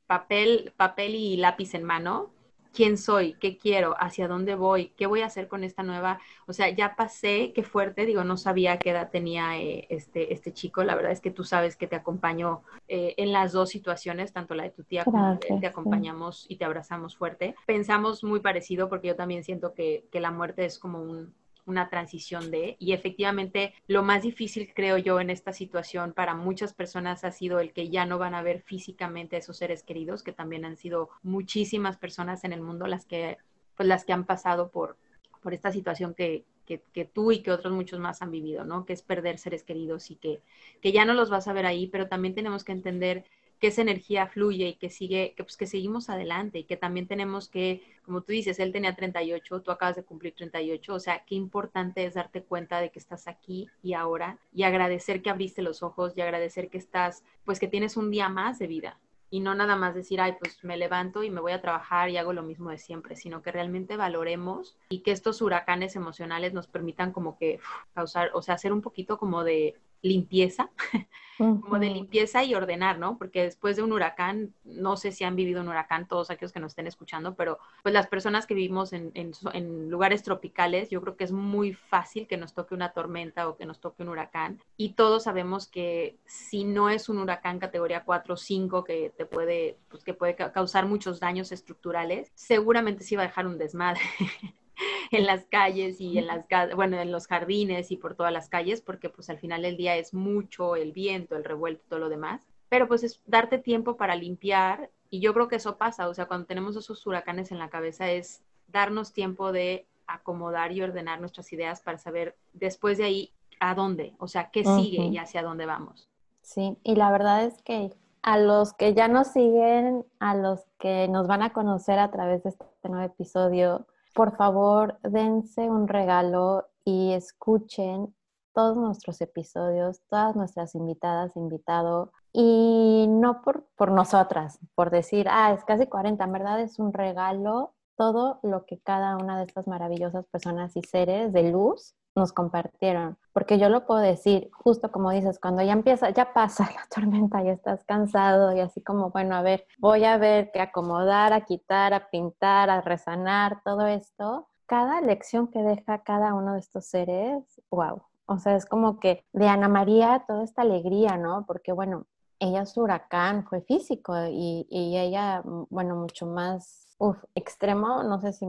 papel, 0.08 0.74
papel 0.76 1.16
y 1.16 1.38
lápiz 1.38 1.76
en 1.76 1.84
mano, 1.84 2.32
quién 2.74 2.98
soy, 2.98 3.34
qué 3.40 3.58
quiero, 3.58 3.96
hacia 4.00 4.28
dónde 4.28 4.56
voy, 4.56 4.90
qué 4.98 5.06
voy 5.06 5.22
a 5.22 5.28
hacer 5.28 5.48
con 5.48 5.64
esta 5.64 5.84
nueva, 5.84 6.20
o 6.48 6.54
sea, 6.54 6.70
ya 6.70 6.96
pasé, 6.96 7.52
qué 7.54 7.64
fuerte, 7.64 8.06
digo, 8.06 8.24
no 8.24 8.38
sabía 8.38 8.78
qué 8.78 8.90
edad 8.90 9.10
tenía 9.12 9.60
eh, 9.60 9.88
este, 9.90 10.34
este 10.34 10.52
chico, 10.52 10.84
la 10.84 10.96
verdad 10.96 11.12
es 11.12 11.22
que 11.22 11.32
tú 11.32 11.44
sabes 11.44 11.76
que 11.76 11.88
te 11.88 11.96
acompaño 11.96 12.62
eh, 12.88 13.14
en 13.18 13.32
las 13.32 13.52
dos 13.52 13.70
situaciones, 13.70 14.34
tanto 14.34 14.56
la 14.56 14.64
de 14.64 14.72
tu 14.72 14.84
tía 14.84 15.06
como 15.06 15.36
de 15.36 15.48
él, 15.48 15.60
te 15.60 15.68
acompañamos 15.68 16.46
y 16.50 16.58
te 16.58 16.66
abrazamos 16.66 17.16
fuerte. 17.16 17.56
Pensamos 17.66 18.24
muy 18.24 18.40
parecido 18.40 18.90
porque 18.90 19.08
yo 19.08 19.16
también 19.16 19.44
siento 19.44 19.74
que, 19.74 20.06
que 20.12 20.20
la 20.20 20.32
muerte 20.32 20.66
es 20.66 20.80
como 20.80 21.02
un, 21.02 21.34
una 21.68 21.90
transición 21.90 22.50
de, 22.50 22.78
y 22.80 22.94
efectivamente 22.94 23.74
lo 23.88 24.02
más 24.02 24.24
difícil 24.24 24.72
creo 24.74 24.98
yo 24.98 25.20
en 25.20 25.30
esta 25.30 25.54
situación 25.54 26.14
para 26.14 26.34
muchas 26.34 26.74
personas 26.74 27.24
ha 27.24 27.32
sido 27.32 27.60
el 27.60 27.74
que 27.74 27.90
ya 27.90 28.06
no 28.06 28.18
van 28.18 28.34
a 28.34 28.42
ver 28.42 28.62
físicamente 28.62 29.36
a 29.36 29.40
esos 29.40 29.58
seres 29.58 29.84
queridos, 29.84 30.24
que 30.24 30.32
también 30.32 30.66
han 30.66 30.78
sido 30.78 31.10
muchísimas 31.22 31.98
personas 31.98 32.44
en 32.44 32.54
el 32.54 32.62
mundo 32.62 32.88
las 32.88 33.06
que, 33.06 33.38
pues 33.76 33.88
las 33.88 34.06
que 34.06 34.14
han 34.14 34.26
pasado 34.26 34.72
por, 34.72 34.98
por 35.44 35.54
esta 35.54 35.72
situación 35.72 36.16
que, 36.16 36.46
que, 36.66 37.06
tú 37.06 37.32
y 37.32 37.42
que 37.42 37.52
otros 37.52 37.74
muchos 37.74 38.00
más 38.00 38.22
han 38.22 38.32
vivido, 38.32 38.66
¿no? 38.66 38.86
Que 38.86 38.94
es 38.94 39.02
perder 39.02 39.38
seres 39.38 39.64
queridos 39.64 40.12
y 40.12 40.16
que, 40.16 40.42
que 40.82 40.92
ya 40.92 41.06
no 41.06 41.14
los 41.14 41.30
vas 41.30 41.48
a 41.48 41.54
ver 41.54 41.66
ahí, 41.66 41.88
pero 41.88 42.08
también 42.08 42.36
tenemos 42.36 42.64
que 42.64 42.74
entender 42.74 43.24
que 43.60 43.68
esa 43.68 43.82
energía 43.82 44.28
fluye 44.28 44.68
y 44.70 44.76
que 44.76 44.90
sigue, 44.90 45.34
que 45.36 45.44
pues 45.44 45.58
que 45.58 45.66
seguimos 45.66 46.10
adelante 46.10 46.60
y 46.60 46.64
que 46.64 46.78
también 46.78 47.08
tenemos 47.08 47.50
que, 47.50 47.82
como 48.06 48.22
tú 48.22 48.32
dices, 48.32 48.60
él 48.60 48.72
tenía 48.72 48.96
38, 48.96 49.62
tú 49.62 49.72
acabas 49.72 49.96
de 49.96 50.04
cumplir 50.04 50.34
38, 50.36 50.94
o 50.94 51.00
sea, 51.00 51.24
qué 51.26 51.36
importante 51.36 52.06
es 52.06 52.14
darte 52.14 52.44
cuenta 52.44 52.80
de 52.80 52.92
que 52.92 53.00
estás 53.00 53.28
aquí 53.28 53.68
y 53.82 53.94
ahora 53.94 54.38
y 54.54 54.64
agradecer 54.64 55.22
que 55.22 55.30
abriste 55.30 55.62
los 55.62 55.84
ojos 55.84 56.14
y 56.16 56.22
agradecer 56.22 56.70
que 56.70 56.78
estás, 56.78 57.24
pues 57.46 57.60
que 57.60 57.68
tienes 57.68 57.98
un 57.98 58.12
día 58.12 58.30
más 58.30 58.60
de 58.60 58.68
vida 58.68 59.00
y 59.30 59.40
no 59.42 59.56
nada 59.56 59.76
más 59.76 59.94
decir, 59.94 60.22
ay, 60.22 60.36
pues 60.40 60.64
me 60.64 60.78
levanto 60.78 61.24
y 61.24 61.30
me 61.30 61.42
voy 61.42 61.52
a 61.52 61.62
trabajar 61.62 62.10
y 62.10 62.18
hago 62.18 62.34
lo 62.34 62.44
mismo 62.44 62.70
de 62.70 62.78
siempre, 62.78 63.16
sino 63.16 63.42
que 63.42 63.52
realmente 63.52 63.98
valoremos 63.98 64.78
y 64.90 65.00
que 65.00 65.12
estos 65.12 65.42
huracanes 65.42 65.96
emocionales 65.96 66.54
nos 66.54 66.68
permitan 66.68 67.12
como 67.12 67.38
que 67.38 67.60
causar, 67.94 68.32
o 68.34 68.42
sea, 68.42 68.56
hacer 68.56 68.72
un 68.72 68.82
poquito 68.82 69.18
como 69.18 69.44
de 69.44 69.76
limpieza, 70.02 70.70
como 71.38 71.80
de 71.80 71.90
limpieza 71.90 72.44
y 72.44 72.56
ordenar, 72.56 72.98
¿no? 72.98 73.18
Porque 73.18 73.44
después 73.44 73.76
de 73.76 73.84
un 73.84 73.92
huracán, 73.94 74.54
no 74.64 74.98
sé 74.98 75.12
si 75.12 75.24
han 75.24 75.36
vivido 75.36 75.62
un 75.62 75.68
huracán 75.68 76.08
todos 76.08 76.30
aquellos 76.30 76.52
que 76.52 76.60
nos 76.60 76.72
estén 76.72 76.88
escuchando, 76.88 77.36
pero 77.36 77.60
pues 77.84 77.94
las 77.94 78.08
personas 78.08 78.48
que 78.48 78.56
vivimos 78.56 78.94
en, 78.94 79.12
en, 79.14 79.90
lugares 79.90 80.24
tropicales, 80.24 80.90
yo 80.90 81.02
creo 81.02 81.16
que 81.16 81.24
es 81.24 81.32
muy 81.32 81.74
fácil 81.74 82.28
que 82.28 82.38
nos 82.38 82.54
toque 82.54 82.74
una 82.74 82.94
tormenta 82.94 83.48
o 83.48 83.56
que 83.56 83.66
nos 83.66 83.80
toque 83.80 84.04
un 84.04 84.10
huracán. 84.10 84.60
Y 84.78 84.94
todos 84.94 85.24
sabemos 85.24 85.68
que 85.68 86.18
si 86.26 86.64
no 86.64 86.90
es 86.90 87.10
un 87.10 87.20
huracán 87.20 87.60
categoría 87.60 88.04
4 88.04 88.34
o 88.34 88.38
5 88.38 88.84
que 88.84 89.14
te 89.16 89.26
puede, 89.26 89.78
pues 89.90 90.04
que 90.04 90.14
puede 90.14 90.36
causar 90.36 90.88
muchos 90.88 91.20
daños 91.20 91.52
estructurales, 91.52 92.32
seguramente 92.34 93.04
sí 93.04 93.16
va 93.16 93.24
a 93.24 93.28
dejar 93.28 93.48
un 93.48 93.58
desmadre. 93.58 94.02
en 95.12 95.26
las 95.26 95.46
calles 95.46 96.00
y 96.00 96.18
en 96.18 96.28
las 96.28 96.46
bueno, 96.76 97.00
en 97.00 97.12
los 97.12 97.28
jardines 97.28 97.92
y 97.92 97.98
por 97.98 98.16
todas 98.16 98.34
las 98.34 98.50
calles, 98.50 98.82
porque 98.82 99.10
pues 99.10 99.30
al 99.30 99.40
final 99.40 99.62
del 99.62 99.78
día 99.78 99.96
es 99.96 100.14
mucho 100.14 100.76
el 100.76 100.92
viento, 100.92 101.36
el 101.36 101.44
revuelto, 101.44 101.84
todo 101.90 102.00
lo 102.00 102.10
demás. 102.10 102.42
Pero 102.70 102.88
pues 102.88 103.04
es 103.04 103.22
darte 103.26 103.58
tiempo 103.58 103.96
para 103.96 104.16
limpiar 104.16 104.90
y 105.10 105.20
yo 105.20 105.34
creo 105.34 105.48
que 105.48 105.56
eso 105.56 105.78
pasa, 105.78 106.10
o 106.10 106.14
sea, 106.14 106.26
cuando 106.26 106.48
tenemos 106.48 106.76
esos 106.76 107.06
huracanes 107.08 107.52
en 107.52 107.60
la 107.60 107.70
cabeza 107.70 108.12
es 108.12 108.42
darnos 108.68 109.14
tiempo 109.14 109.52
de 109.52 109.88
acomodar 110.06 110.72
y 110.72 110.82
ordenar 110.82 111.20
nuestras 111.20 111.52
ideas 111.54 111.82
para 111.82 111.98
saber 111.98 112.36
después 112.54 112.98
de 112.98 113.06
ahí 113.06 113.34
a 113.60 113.74
dónde, 113.76 114.14
o 114.20 114.28
sea, 114.28 114.50
qué 114.52 114.64
sigue 114.64 115.06
y 115.06 115.18
hacia 115.18 115.44
dónde 115.44 115.66
vamos. 115.66 116.10
Sí, 116.42 116.78
y 116.84 116.96
la 116.96 117.12
verdad 117.12 117.44
es 117.44 117.62
que 117.62 117.92
a 118.22 118.38
los 118.38 118.74
que 118.74 118.94
ya 118.94 119.08
nos 119.08 119.28
siguen, 119.28 120.06
a 120.20 120.36
los 120.36 120.66
que 120.80 121.08
nos 121.08 121.28
van 121.28 121.42
a 121.42 121.54
conocer 121.54 122.00
a 122.00 122.12
través 122.12 122.44
de 122.44 122.50
este 122.50 122.90
nuevo 122.90 123.06
episodio, 123.06 123.88
por 124.18 124.36
favor, 124.36 124.98
dense 125.04 125.70
un 125.70 125.88
regalo 125.88 126.66
y 126.84 127.14
escuchen 127.14 128.16
todos 128.52 128.76
nuestros 128.76 129.22
episodios, 129.22 130.02
todas 130.10 130.36
nuestras 130.36 130.74
invitadas, 130.74 131.36
invitado, 131.36 132.12
y 132.34 133.06
no 133.08 133.44
por, 133.44 133.68
por 133.76 133.92
nosotras, 133.92 134.58
por 134.74 134.90
decir, 134.90 135.28
ah, 135.30 135.54
es 135.54 135.64
casi 135.66 135.86
40, 135.86 136.24
en 136.24 136.32
verdad 136.32 136.60
es 136.62 136.80
un 136.80 136.94
regalo 136.94 137.76
todo 137.96 138.40
lo 138.42 138.66
que 138.66 138.80
cada 138.80 139.18
una 139.18 139.38
de 139.38 139.44
estas 139.46 139.68
maravillosas 139.68 140.26
personas 140.26 140.76
y 140.76 140.82
seres 140.82 141.32
de 141.32 141.52
luz 141.52 141.94
nos 142.18 142.34
compartieron. 142.34 143.18
Porque 143.32 143.60
yo 143.60 143.70
lo 143.70 143.86
puedo 143.86 144.02
decir, 144.02 144.50
justo 144.52 144.92
como 144.92 145.12
dices, 145.12 145.40
cuando 145.40 145.62
ya 145.62 145.74
empieza, 145.74 146.10
ya 146.10 146.34
pasa 146.34 146.70
la 146.76 146.84
tormenta 146.94 147.44
y 147.44 147.50
estás 147.50 147.84
cansado 147.86 148.56
y 148.56 148.60
así 148.60 148.82
como, 148.82 149.12
bueno, 149.12 149.36
a 149.36 149.42
ver, 149.42 149.66
voy 149.78 150.04
a 150.04 150.18
ver 150.18 150.52
que 150.52 150.60
acomodar, 150.60 151.32
a 151.34 151.42
quitar, 151.42 151.94
a 151.94 152.10
pintar, 152.10 152.70
a 152.70 152.82
resanar, 152.82 153.62
todo 153.64 153.88
esto. 153.88 154.48
Cada 154.66 155.00
lección 155.02 155.48
que 155.48 155.62
deja 155.62 156.00
cada 156.00 156.34
uno 156.34 156.54
de 156.54 156.60
estos 156.60 156.86
seres, 156.86 157.62
wow. 157.70 158.02
O 158.26 158.40
sea, 158.40 158.56
es 158.56 158.66
como 158.66 159.00
que 159.00 159.24
de 159.32 159.48
Ana 159.48 159.70
María 159.70 160.26
toda 160.28 160.44
esta 160.44 160.64
alegría, 160.64 161.16
¿no? 161.16 161.46
Porque 161.48 161.72
bueno, 161.72 162.06
ella 162.40 162.64
es 162.64 162.76
huracán, 162.78 163.46
fue 163.46 163.62
físico 163.62 164.14
y, 164.30 164.68
y 164.70 164.98
ella, 164.98 165.42
bueno, 165.70 165.96
mucho 165.96 166.26
más 166.26 166.88
uf, 166.98 167.18
extremo, 167.36 168.04
no 168.04 168.20
sé 168.20 168.34
si 168.34 168.46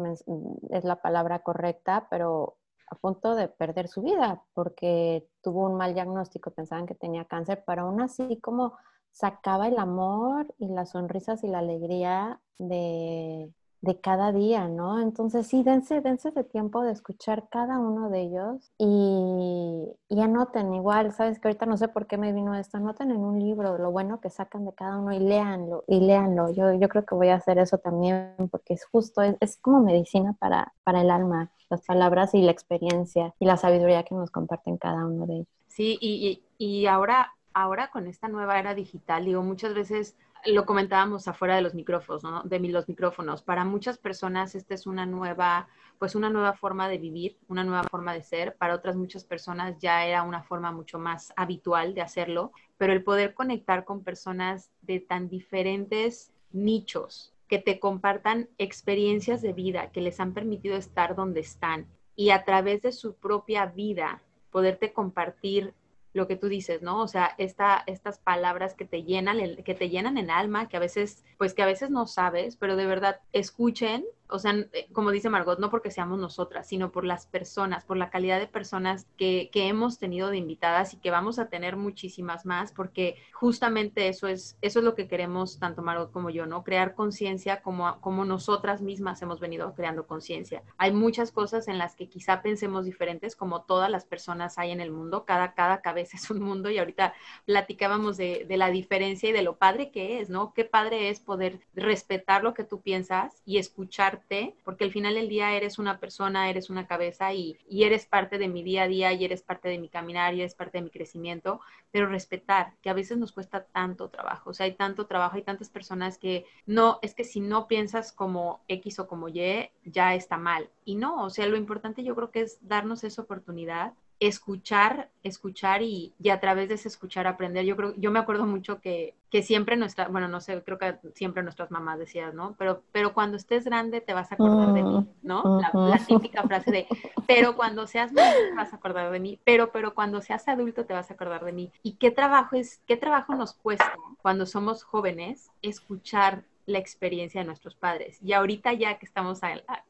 es 0.71 0.85
la 0.85 0.97
palabra 0.97 1.41
correcta, 1.41 2.07
pero 2.11 2.57
a 2.91 2.95
punto 2.97 3.35
de 3.35 3.49
perder 3.49 3.89
su 3.89 4.03
vida 4.03 4.43
porque 4.55 5.29
tuvo 5.43 5.67
un 5.67 5.77
mal 5.77 5.95
diagnóstico, 5.95 6.51
pensaban 6.51 6.87
que 6.87 6.95
tenía 6.95 7.25
cáncer, 7.25 7.65
pero 7.67 7.83
aún 7.83 8.01
así 8.01 8.41
como 8.41 8.77
sacaba 9.11 9.69
el 9.69 9.79
amor 9.79 10.55
y 10.59 10.69
las 10.69 10.91
sonrisas 10.91 11.43
y 11.45 11.49
la 11.49 11.59
alegría 11.59 12.41
de, 12.59 13.53
de 13.81 14.01
cada 14.01 14.33
día, 14.33 14.67
¿no? 14.69 15.01
Entonces 15.01 15.47
sí, 15.47 15.63
dense, 15.63 16.01
dense 16.01 16.31
de 16.33 16.45
tiempo 16.45 16.83
de 16.83 16.93
escuchar 16.93 17.49
cada 17.49 17.79
uno 17.79 18.11
de 18.11 18.23
ellos 18.23 18.73
y, 18.77 19.87
y, 20.09 20.21
anoten 20.21 20.75
igual, 20.75 21.13
sabes 21.13 21.39
que 21.39 21.49
ahorita 21.49 21.67
no 21.67 21.77
sé 21.77 21.89
por 21.89 22.07
qué 22.07 22.19
me 22.19 22.33
vino 22.33 22.55
esto, 22.55 22.77
anoten 22.79 23.11
en 23.11 23.19
un 23.19 23.39
libro 23.39 23.79
lo 23.79 23.91
bueno 23.93 24.21
que 24.21 24.31
sacan 24.31 24.65
de 24.65 24.73
cada 24.73 24.99
uno 24.99 25.13
y 25.13 25.21
léanlo, 25.21 25.85
y 25.87 26.01
léanlo. 26.01 26.51
Yo, 26.51 26.73
yo 26.75 26.89
creo 26.89 27.05
que 27.05 27.15
voy 27.15 27.29
a 27.29 27.37
hacer 27.37 27.59
eso 27.59 27.79
también 27.79 28.35
porque 28.51 28.75
es 28.75 28.85
justo, 28.85 29.23
es, 29.23 29.37
es 29.41 29.57
como 29.59 29.81
medicina 29.81 30.35
para, 30.39 30.75
para 30.83 31.03
el 31.03 31.11
alma, 31.11 31.51
las 31.71 31.83
palabras 31.83 32.35
y 32.35 32.43
la 32.43 32.51
experiencia 32.51 33.35
y 33.39 33.47
la 33.47 33.57
sabiduría 33.57 34.03
que 34.03 34.15
nos 34.15 34.31
comparten 34.31 34.79
cada 34.79 35.07
uno 35.07 35.27
de 35.27 35.35
ellos. 35.35 35.49
Sí, 35.69 35.97
y, 36.01 36.43
y, 36.59 36.81
y 36.81 36.87
ahora, 36.87 37.35
ahora 37.55 37.91
con 37.93 38.09
esta 38.09 38.27
nueva 38.27 38.59
era 38.59 38.75
digital, 38.75 39.25
digo, 39.25 39.43
muchas 39.43 39.75
veces 39.75 40.17
lo 40.47 40.65
comentábamos 40.67 41.29
afuera 41.29 41.57
de 41.57 41.63
los 41.63 41.75
micrófonos, 41.75 42.23
¿no? 42.23 42.43
De 42.43 42.59
los 42.61 42.89
micrófonos. 42.89 43.43
Para 43.43 43.65
muchas 43.65 43.99
personas 43.99 44.55
esta 44.55 44.75
es 44.75 44.87
una 44.87 45.07
nueva, 45.07 45.69
pues 45.99 46.15
una 46.15 46.31
nueva 46.31 46.55
forma 46.55 46.89
de 46.89 46.99
vivir, 46.99 47.39
una 47.49 47.65
nueva 47.65 47.85
forma 47.85 48.15
de 48.15 48.23
ser. 48.23 48.57
Para 48.57 48.75
otras 48.75 48.97
muchas 48.97 49.25
personas 49.25 49.79
ya 49.79 50.05
era 50.07 50.23
una 50.23 50.43
forma 50.43 50.73
mucho 50.73 50.99
más 50.99 51.33
habitual 51.37 51.95
de 51.95 52.03
hacerlo, 52.03 52.53
pero 52.77 52.93
el 52.93 53.05
poder 53.05 53.35
conectar 53.35 53.85
con 53.85 54.05
personas 54.05 54.71
de 54.83 55.01
tan 55.01 55.29
diferentes 55.29 56.33
nichos 56.53 57.33
que 57.49 57.59
te 57.59 57.81
compartan 57.81 58.49
experiencias 58.59 59.43
de 59.43 59.53
vida 59.53 59.91
que 59.91 60.01
les 60.01 60.21
han 60.21 60.35
permitido 60.35 60.77
estar 60.77 61.15
donde 61.15 61.41
están 61.41 61.87
y 62.15 62.31
a 62.31 62.45
través 62.45 62.83
de 62.83 62.93
su 62.93 63.15
propia 63.15 63.67
vida 63.67 64.23
poderte 64.51 64.93
compartir 64.93 65.75
lo 66.19 66.27
que 66.29 66.37
tú 66.37 66.49
dices, 66.49 66.83
¿no? 66.83 67.01
O 67.01 67.09
sea, 67.09 67.35
esta, 67.39 67.83
estas 67.87 68.19
palabras 68.19 68.75
que 68.75 68.85
te 68.85 69.05
llenan, 69.05 69.41
el, 69.41 69.65
que 69.65 69.75
te 69.75 69.89
llenan 69.89 70.19
el 70.19 70.29
alma, 70.29 70.69
que 70.69 70.77
a 70.77 70.81
veces, 70.81 71.25
pues 71.39 71.55
que 71.55 71.63
a 71.63 71.67
veces 71.67 71.89
no 71.89 72.07
sabes, 72.07 72.57
pero 72.57 72.77
de 72.77 72.85
verdad 72.85 73.21
escuchen 73.33 74.05
o 74.29 74.39
sea, 74.39 74.53
eh, 74.53 74.89
como 74.93 75.11
dice 75.11 75.31
Margot, 75.31 75.59
no 75.59 75.71
porque 75.71 75.91
seamos 75.91 76.19
nosotras, 76.19 76.69
sino 76.69 76.93
por 76.93 77.05
las 77.05 77.27
personas, 77.27 77.85
por 77.85 77.97
la 77.97 78.11
calidad 78.11 78.39
de 78.39 78.47
personas 78.47 79.07
que, 79.17 79.51
que, 79.53 79.69
hemos 79.69 79.99
tenido 79.99 80.31
de 80.31 80.37
invitadas 80.37 80.95
y 80.95 80.99
que 80.99 81.11
vamos 81.11 81.39
a 81.39 81.49
tener 81.49 81.77
muchísimas 81.77 82.47
más, 82.47 82.73
porque 82.73 83.17
justamente 83.33 84.09
eso 84.09 84.29
es, 84.29 84.57
eso 84.63 84.79
es 84.79 84.85
lo 84.85 84.95
que 84.95 85.09
queremos 85.09 85.59
tanto 85.59 85.83
Margot 85.83 86.13
como 86.13 86.31
yo, 86.31 86.47
¿no? 86.47 86.65
Crear 86.65 86.95
conciencia 86.95 87.63
como, 87.63 88.01
como 88.01 88.25
nosotras 88.25 88.83
mismas 88.83 89.23
hemos 89.23 89.41
venido 89.41 89.75
creando 89.75 90.07
conciencia. 90.07 90.63
Hay 90.77 90.93
muchas 90.93 91.33
cosas 91.33 91.69
en 91.69 91.79
las 91.79 91.95
que 91.95 92.09
quizá 92.09 92.43
pensemos 92.43 92.85
diferentes, 92.85 93.37
como 93.37 93.63
todas 93.63 93.91
las 93.91 94.05
personas 94.05 94.59
hay 94.59 94.71
en 94.71 94.81
el 94.81 94.91
mundo, 94.91 95.25
cada, 95.25 95.55
cada 95.55 95.81
cabeza 95.81 96.17
es 96.17 96.31
un 96.31 96.41
mundo 96.41 96.71
y 96.71 96.79
ahorita 96.79 97.15
platicábamos 97.45 98.17
de, 98.17 98.45
de 98.49 98.57
la 98.57 98.71
diferencia 98.71 99.29
y 99.29 99.33
de 99.33 99.43
lo 99.43 99.57
padre 99.57 99.91
que 99.91 100.21
es, 100.21 100.31
¿no? 100.31 100.53
Qué 100.55 100.65
padre 100.65 101.09
es 101.09 101.21
poder 101.21 101.61
respetar 101.75 102.45
lo 102.45 102.55
que 102.55 102.65
tú 102.65 102.81
piensas 102.81 103.43
y 103.45 103.59
escuchar 103.59 104.18
porque 104.65 104.85
al 104.85 104.93
final 104.93 105.15
del 105.15 105.29
día 105.29 105.55
eres 105.55 105.79
una 105.79 105.99
persona, 105.99 106.51
eres 106.51 106.71
una 106.71 106.87
cabeza 106.87 107.33
y, 107.33 107.59
eres 107.71 108.07
parte 108.07 108.39
de 108.39 108.49
mi 108.49 108.63
día 108.63 108.85
a 108.85 108.89
día 108.89 109.13
y 109.13 109.25
eres 109.25 109.43
parte 109.43 109.69
de 109.69 109.79
mi 109.79 109.89
caminar 109.89 110.35
y 110.35 110.41
eres 110.41 110.55
parte 110.55 110.79
de 110.79 110.85
mi 110.85 110.91
crecimiento, 110.91 111.61
pero 111.91 112.07
respetar, 112.07 112.75
que 112.83 112.91
a 112.91 112.95
veces 112.95 113.19
nos 113.19 113.33
cuesta 113.33 113.65
tanto 113.65 114.09
trabajo, 114.09 114.51
o 114.51 114.55
sea, 114.55 114.67
hay 114.67 114.75
tanto 114.75 115.07
trabajo, 115.07 115.37
hay 115.37 115.43
tantas 115.43 115.69
personas 115.71 116.19
que 116.19 116.45
no, 116.67 116.99
es 117.03 117.15
que 117.15 117.25
si 117.25 117.41
no 117.41 117.69
piensas 117.69 118.13
como 118.13 118.61
X 118.69 118.99
o 118.99 119.09
como 119.09 119.29
Y, 119.29 119.71
ya 119.85 120.15
está 120.15 120.37
mal. 120.37 120.69
Y 120.85 120.97
no, 120.97 121.25
o 121.25 121.31
sea, 121.31 121.47
lo 121.47 121.57
importante 121.57 122.05
yo 122.05 122.15
creo 122.15 122.31
que 122.31 122.43
es 122.43 122.59
darnos 122.63 123.05
esa 123.05 123.23
oportunidad 123.23 123.95
escuchar, 124.21 125.11
escuchar 125.23 125.83
y, 125.83 126.13
y, 126.21 126.31
a 126.31 126.41
través 126.41 126.69
de 126.69 126.75
ese 126.75 126.89
escuchar 126.89 127.27
aprender. 127.27 127.65
Yo 127.65 127.77
creo, 127.77 127.95
yo 127.97 128.11
me 128.11 128.19
acuerdo 128.19 128.47
mucho 128.47 128.81
que, 128.81 129.15
que 129.31 129.43
siempre 129.43 129.77
nuestra, 129.77 130.09
bueno, 130.09 130.27
no 130.29 130.41
sé, 130.41 130.63
creo 130.65 130.79
que 130.79 130.97
siempre 131.15 131.43
nuestras 131.43 131.71
mamás 131.71 131.99
decían, 131.99 132.35
¿no? 132.35 132.55
Pero, 132.59 132.83
pero 132.93 133.15
cuando 133.15 133.37
estés 133.37 133.65
grande 133.65 134.01
te 134.01 134.15
vas 134.15 134.33
a 134.33 134.35
acordar 134.35 134.73
de 134.73 134.83
mí, 134.83 135.07
¿no? 135.23 135.61
La, 135.61 135.99
típica 135.99 136.43
frase 136.43 136.71
de, 136.71 136.87
pero 137.27 137.55
cuando 137.55 137.87
seas 137.87 138.13
grande 138.13 138.49
te 138.49 138.55
vas 138.57 138.73
a 138.73 138.77
acordar 138.77 139.11
de 139.11 139.21
mí, 139.21 139.39
pero, 139.45 139.71
pero 139.71 139.95
cuando 139.95 140.21
seas 140.21 140.49
adulto 140.49 140.85
te 140.85 140.95
vas 140.95 141.11
a 141.11 141.15
acordar 141.15 141.45
de 141.45 141.53
mí. 141.53 141.71
¿Y 141.83 141.93
qué 141.93 142.11
trabajo 142.11 142.57
es, 142.57 142.81
qué 142.87 142.97
trabajo 142.97 143.35
nos 143.35 143.53
cuesta 143.55 143.95
cuando 144.23 144.47
somos 144.47 144.83
jóvenes 144.83 145.51
escuchar 145.63 146.43
la 146.69 146.79
experiencia 146.79 147.41
de 147.41 147.47
nuestros 147.47 147.75
padres. 147.75 148.19
Y 148.23 148.35
ahorita 148.35 148.75
ya 148.75 148.99
que 148.99 149.07
estamos 149.07 149.41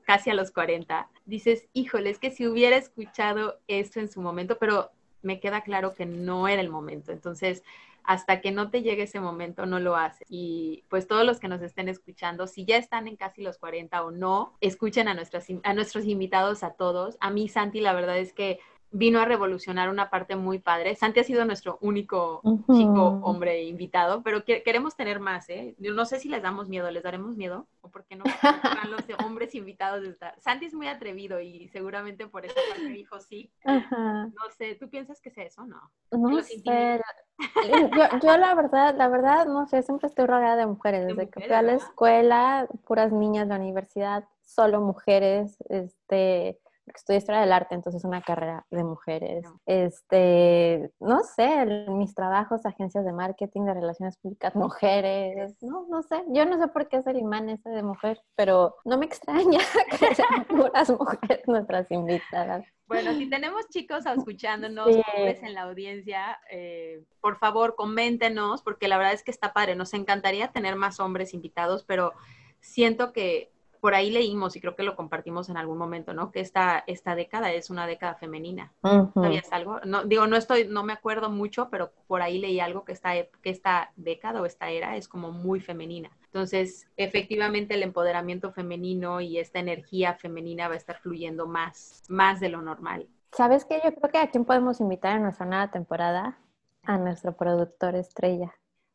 casi 0.04 0.30
a 0.30 0.35
los 0.35 0.52
40, 0.52 1.08
dices, 1.26 1.66
híjole, 1.73 2.11
es 2.11 2.20
que 2.20 2.30
si 2.30 2.47
hubiera 2.47 2.76
escuchado 2.76 3.58
esto 3.66 3.99
en 3.99 4.08
su 4.08 4.20
momento, 4.20 4.58
pero 4.58 4.90
me 5.20 5.40
queda 5.40 5.62
claro 5.62 5.94
que 5.94 6.06
no 6.06 6.47
era 6.47 6.62
el 6.62 6.70
momento. 6.70 7.11
Entonces, 7.11 7.64
hasta 8.04 8.40
que 8.40 8.52
no 8.52 8.70
te 8.70 8.82
llegue 8.82 9.02
ese 9.02 9.18
momento, 9.18 9.66
no 9.66 9.80
lo 9.80 9.97
haces. 9.97 10.26
Y 10.30 10.85
pues 10.88 11.08
todos 11.08 11.26
los 11.26 11.40
que 11.40 11.49
nos 11.49 11.61
estén 11.62 11.88
escuchando, 11.88 12.47
si 12.47 12.64
ya 12.64 12.76
están 12.76 13.08
en 13.08 13.16
casi 13.16 13.42
los 13.42 13.58
40 13.58 14.04
o 14.04 14.12
no, 14.12 14.54
escuchen 14.61 15.08
a, 15.08 15.14
nuestras, 15.14 15.47
a 15.64 15.75
nuestros 15.75 16.04
invitados, 16.04 16.62
a 16.62 16.75
todos. 16.75 17.16
A 17.18 17.30
mí, 17.30 17.49
Santi, 17.49 17.80
la 17.80 17.92
verdad 17.92 18.18
es 18.18 18.32
que 18.32 18.61
vino 18.90 19.21
a 19.21 19.25
revolucionar 19.25 19.90
una 19.90 20.09
parte 20.09 20.37
muy 20.37 20.59
padre. 20.59 20.95
Santi 20.95 21.21
ha 21.21 21.25
sido 21.25 21.45
nuestro 21.45 21.78
único 21.80 22.40
chico 22.73 23.21
hombre 23.23 23.64
invitado, 23.64 24.23
pero 24.23 24.45
queremos 24.45 24.97
tener 24.97 25.21
más, 25.21 25.49
¿eh? 25.50 25.75
Yo 25.78 25.92
no 25.92 26.07
sé 26.07 26.18
si 26.18 26.28
les 26.28 26.42
damos 26.42 26.68
miedo, 26.68 26.90
¿les 26.90 27.02
daremos 27.02 27.37
miedo? 27.37 27.66
¿O 27.83 27.90
por 27.90 28.04
qué 28.04 28.16
no 28.16 28.25
los 28.90 29.04
hombres 29.25 29.54
invitados 29.54 30.02
de 30.02 30.11
estar? 30.11 30.35
Santi 30.40 30.66
es 30.66 30.75
muy 30.75 30.88
atrevido 30.88 31.40
y 31.40 31.68
seguramente 31.68 32.26
por 32.26 32.47
eso 32.47 32.54
dijo 32.88 33.21
sí. 33.21 33.52
No 33.64 34.50
sé, 34.57 34.75
¿tú 34.76 34.88
piensas 34.88 35.21
que 35.21 35.28
es 35.28 35.38
eso 35.38 35.66
no? 35.66 35.90
No 36.11 36.42
sé. 36.42 36.62
Yo, 38.23 38.37
la 38.37 38.54
verdad, 38.54 38.97
la 38.97 39.09
verdad, 39.09 39.47
no 39.47 39.66
sé, 39.66 39.83
siempre 39.83 40.09
estoy 40.09 40.26
rodeada 40.26 40.57
de 40.57 40.66
mujeres. 40.66 41.07
Desde 41.07 41.28
que 41.28 41.40
fui 41.40 41.54
a 41.54 41.62
la 41.62 41.75
escuela, 41.75 42.66
puras 42.87 43.12
niñas 43.12 43.49
de 43.49 43.54
la 43.54 43.61
universidad, 43.61 44.25
solo 44.45 44.80
mujeres, 44.80 45.57
este 45.68 46.59
estudio 46.95 47.18
historia 47.18 47.40
del 47.40 47.52
arte, 47.52 47.75
entonces 47.75 48.00
es 48.00 48.04
una 48.04 48.23
carrera 48.23 48.66
de 48.71 48.85
mujeres. 48.85 49.45
Este, 49.66 50.90
no 51.00 51.21
sé, 51.23 51.66
mis 51.88 52.14
trabajos, 52.14 52.66
agencias 52.66 53.04
de 53.04 53.12
marketing, 53.12 53.62
de 53.62 53.75
relaciones 53.75 54.16
públicas, 54.18 54.54
mujeres, 54.54 55.57
no, 55.62 55.87
no 55.88 56.02
sé. 56.02 56.23
Yo 56.28 56.45
no 56.47 56.59
sé 56.59 56.68
por 56.68 56.88
qué 56.88 56.99
es 56.99 57.07
el 57.07 57.18
imán 57.18 57.49
ese 57.49 57.71
de 57.71 57.83
mujer, 57.83 58.21
pero 58.35 58.76
no 58.85 58.99
me 58.99 59.07
extraña 59.07 59.61
que 59.99 60.14
sean 60.14 60.45
puras 60.49 60.90
mujeres 60.90 61.47
nuestras 61.47 61.90
invitadas. 61.90 62.64
Bueno, 62.87 63.12
si 63.12 63.28
tenemos 63.28 63.68
chicos 63.68 64.07
escuchándonos, 64.07 64.88
hombres 64.88 65.42
en 65.42 65.52
la 65.52 65.62
audiencia, 65.62 66.38
eh, 66.50 67.04
por 67.21 67.38
favor, 67.38 67.75
coméntenos, 67.76 68.62
porque 68.62 68.88
la 68.88 68.97
verdad 68.97 69.12
es 69.12 69.23
que 69.23 69.30
está 69.30 69.52
padre. 69.52 69.76
Nos 69.76 69.92
encantaría 69.92 70.52
tener 70.52 70.75
más 70.75 70.99
hombres 70.99 71.35
invitados, 71.35 71.85
pero 71.85 72.14
siento 72.61 73.12
que 73.12 73.52
por 73.80 73.94
ahí 73.94 74.11
leímos 74.11 74.56
y 74.56 74.61
creo 74.61 74.76
que 74.76 74.82
lo 74.82 74.97
compartimos 74.97 75.49
en 75.49 75.56
algún 75.56 75.78
momento, 75.78 76.14
¿no? 76.14 76.30
Que 76.30 76.40
esta, 76.40 76.85
esta 76.87 77.14
década 77.14 77.52
es 77.52 77.70
una 77.70 77.87
década 77.87 78.14
femenina. 78.14 78.73
¿Sabías 79.14 79.52
algo? 79.52 79.80
No, 79.85 80.04
digo, 80.04 80.26
no 80.26 80.37
estoy, 80.37 80.66
no 80.68 80.85
me 80.85 80.92
acuerdo 80.92 81.30
mucho, 81.30 81.68
pero 81.70 81.92
por 82.06 82.23
ahí 82.23 82.38
leí 82.38 82.61
algo 82.61 82.85
que 82.85 82.92
esta, 82.92 83.12
que 83.14 83.50
esta 83.50 83.92
década 83.97 84.42
o 84.42 84.47
esta 84.47 84.70
era 84.70 84.97
es 84.97 85.08
como 85.08 85.32
muy 85.32 85.61
femenina. 85.61 86.11
Entonces, 86.26 86.87
efectivamente, 86.97 87.75
el 87.75 87.82
empoderamiento 87.82 88.52
femenino 88.52 89.20
y 89.20 89.38
esta 89.38 89.58
energía 89.58 90.14
femenina 90.14 90.68
va 90.68 90.75
a 90.75 90.78
estar 90.78 90.99
fluyendo 90.99 91.47
más, 91.47 92.02
más 92.08 92.40
de 92.40 92.49
lo 92.49 92.62
normal. 92.62 93.08
¿Sabes 93.32 93.64
qué? 93.64 93.80
Yo 93.85 93.94
creo 93.94 94.11
que 94.11 94.18
a 94.18 94.30
quién 94.30 94.44
podemos 94.44 94.80
invitar 94.80 95.16
en 95.16 95.23
nuestra 95.23 95.47
nueva 95.47 95.70
temporada? 95.70 96.38
A 96.82 96.99
nuestro 96.99 97.37
productor 97.37 97.94
estrella. 97.94 98.54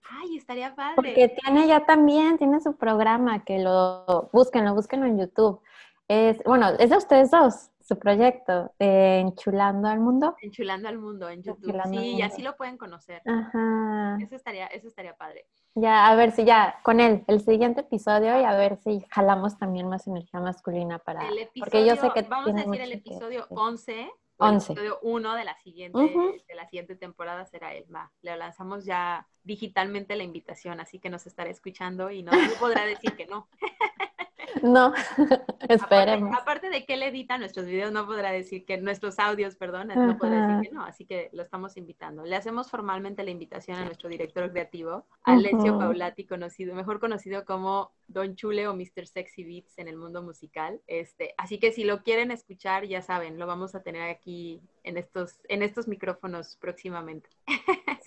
Ay, 0.10 0.38
estaría 0.38 0.76
padre. 0.76 0.96
Porque 0.96 1.36
tiene 1.42 1.68
ya 1.68 1.86
también, 1.86 2.38
tiene 2.38 2.60
su 2.62 2.76
programa, 2.76 3.44
que 3.44 3.60
lo 3.60 4.30
búsquenlo, 4.34 4.74
búsquenlo 4.74 5.06
en 5.06 5.20
YouTube. 5.20 5.62
Es, 6.08 6.42
bueno, 6.44 6.70
es 6.80 6.90
de 6.90 6.98
ustedes 6.98 7.32
dos. 7.32 7.70
su 7.80 8.00
proyecto, 8.00 8.74
eh, 8.80 9.20
Enchulando 9.20 9.88
al 9.90 10.00
Mundo. 10.00 10.36
Enchulando 10.42 10.88
al 10.88 10.98
Mundo 10.98 11.30
en 11.30 11.44
YouTube. 11.44 11.82
sí, 11.90 12.16
y 12.16 12.22
así 12.22 12.42
lo 12.42 12.56
pueden 12.56 12.78
conocer. 12.78 13.22
Ajá. 13.26 14.18
Eso 14.22 14.36
estaría, 14.36 14.68
eso 14.68 14.88
estaría 14.88 15.16
padre. 15.16 15.48
Ya, 15.76 16.08
a 16.08 16.16
ver 16.16 16.32
si 16.32 16.46
ya, 16.46 16.80
con 16.84 17.00
él, 17.00 17.24
el 17.28 17.42
siguiente 17.42 17.82
episodio 17.82 18.40
y 18.40 18.44
a 18.44 18.54
ver 18.54 18.78
si 18.78 19.02
jalamos 19.10 19.58
también 19.58 19.90
más 19.90 20.08
energía 20.08 20.40
masculina 20.40 21.00
para... 21.00 21.28
El 21.28 21.40
episodio, 21.40 21.60
porque 21.60 21.86
yo 21.86 21.96
sé 21.96 22.12
que 22.14 22.22
vamos 22.30 22.52
a 22.52 22.54
decir 22.54 22.82
el 22.82 22.92
episodio 22.94 23.48
11 23.50 23.94
11. 23.94 24.12
El 24.50 24.56
episodio 24.56 25.00
1 25.02 25.36
de 25.36 25.44
la 25.44 25.56
siguiente, 25.58 26.00
de 26.48 26.56
la 26.56 26.66
siguiente 26.68 26.96
temporada 26.96 27.46
será 27.46 27.74
el 27.74 27.88
Ma. 27.88 28.12
Le 28.22 28.36
lanzamos 28.38 28.86
ya 28.86 29.28
digitalmente 29.44 30.16
la 30.16 30.24
invitación, 30.24 30.80
así 30.80 31.00
que 31.00 31.10
nos 31.10 31.26
estará 31.28 31.50
escuchando 31.50 32.12
y 32.12 32.24
no, 32.24 32.32
no 32.32 32.54
podrá 32.60 32.86
decir 32.86 33.16
que 33.16 33.26
no. 33.26 33.48
No, 34.62 34.94
esperemos. 35.70 36.36
Aparte, 36.38 36.70
de 36.70 36.86
que 36.86 36.94
él 36.94 37.04
edita 37.04 37.38
nuestros 37.38 37.66
videos, 37.66 37.92
no 37.92 38.06
podrá 38.06 38.32
decir 38.32 38.66
que 38.66 38.78
nuestros 38.78 39.20
audios, 39.20 39.56
perdón, 39.56 39.90
no 39.90 40.18
podrá 40.18 40.48
decir 40.48 40.70
que 40.70 40.76
no, 40.76 40.84
así 40.84 41.06
que 41.06 41.30
lo 41.34 41.44
estamos 41.44 41.78
invitando. 41.78 42.24
Le 42.24 42.36
hacemos 42.36 42.70
formalmente 42.70 43.24
la 43.24 43.32
invitación 43.32 43.78
a 43.78 43.86
nuestro 43.86 44.10
director 44.10 44.52
creativo, 44.52 45.06
Alessio 45.24 45.78
Paulati, 45.78 46.26
conocido, 46.26 46.76
mejor 46.76 47.00
conocido 47.00 47.46
como 47.46 47.92
Don 48.08 48.36
Chule 48.36 48.68
o 48.68 48.76
Mr. 48.76 49.08
Sexy 49.08 49.44
Beats 49.44 49.78
en 49.78 49.88
el 49.88 49.98
mundo 49.98 50.22
musical. 50.22 50.82
Este, 50.88 51.34
así 51.38 51.60
que 51.60 51.72
si 51.72 51.84
lo 51.84 52.04
quieren 52.04 52.32
escuchar, 52.32 52.86
ya 52.86 53.02
saben, 53.02 53.40
lo 53.40 53.48
vamos 53.48 53.76
a 53.76 53.84
tener 53.84 54.10
aquí 54.10 54.62
en 54.84 54.98
estos, 54.98 55.40
en 55.48 55.64
estos 55.64 55.88
micrófonos 55.88 56.58
próximamente. 56.58 57.30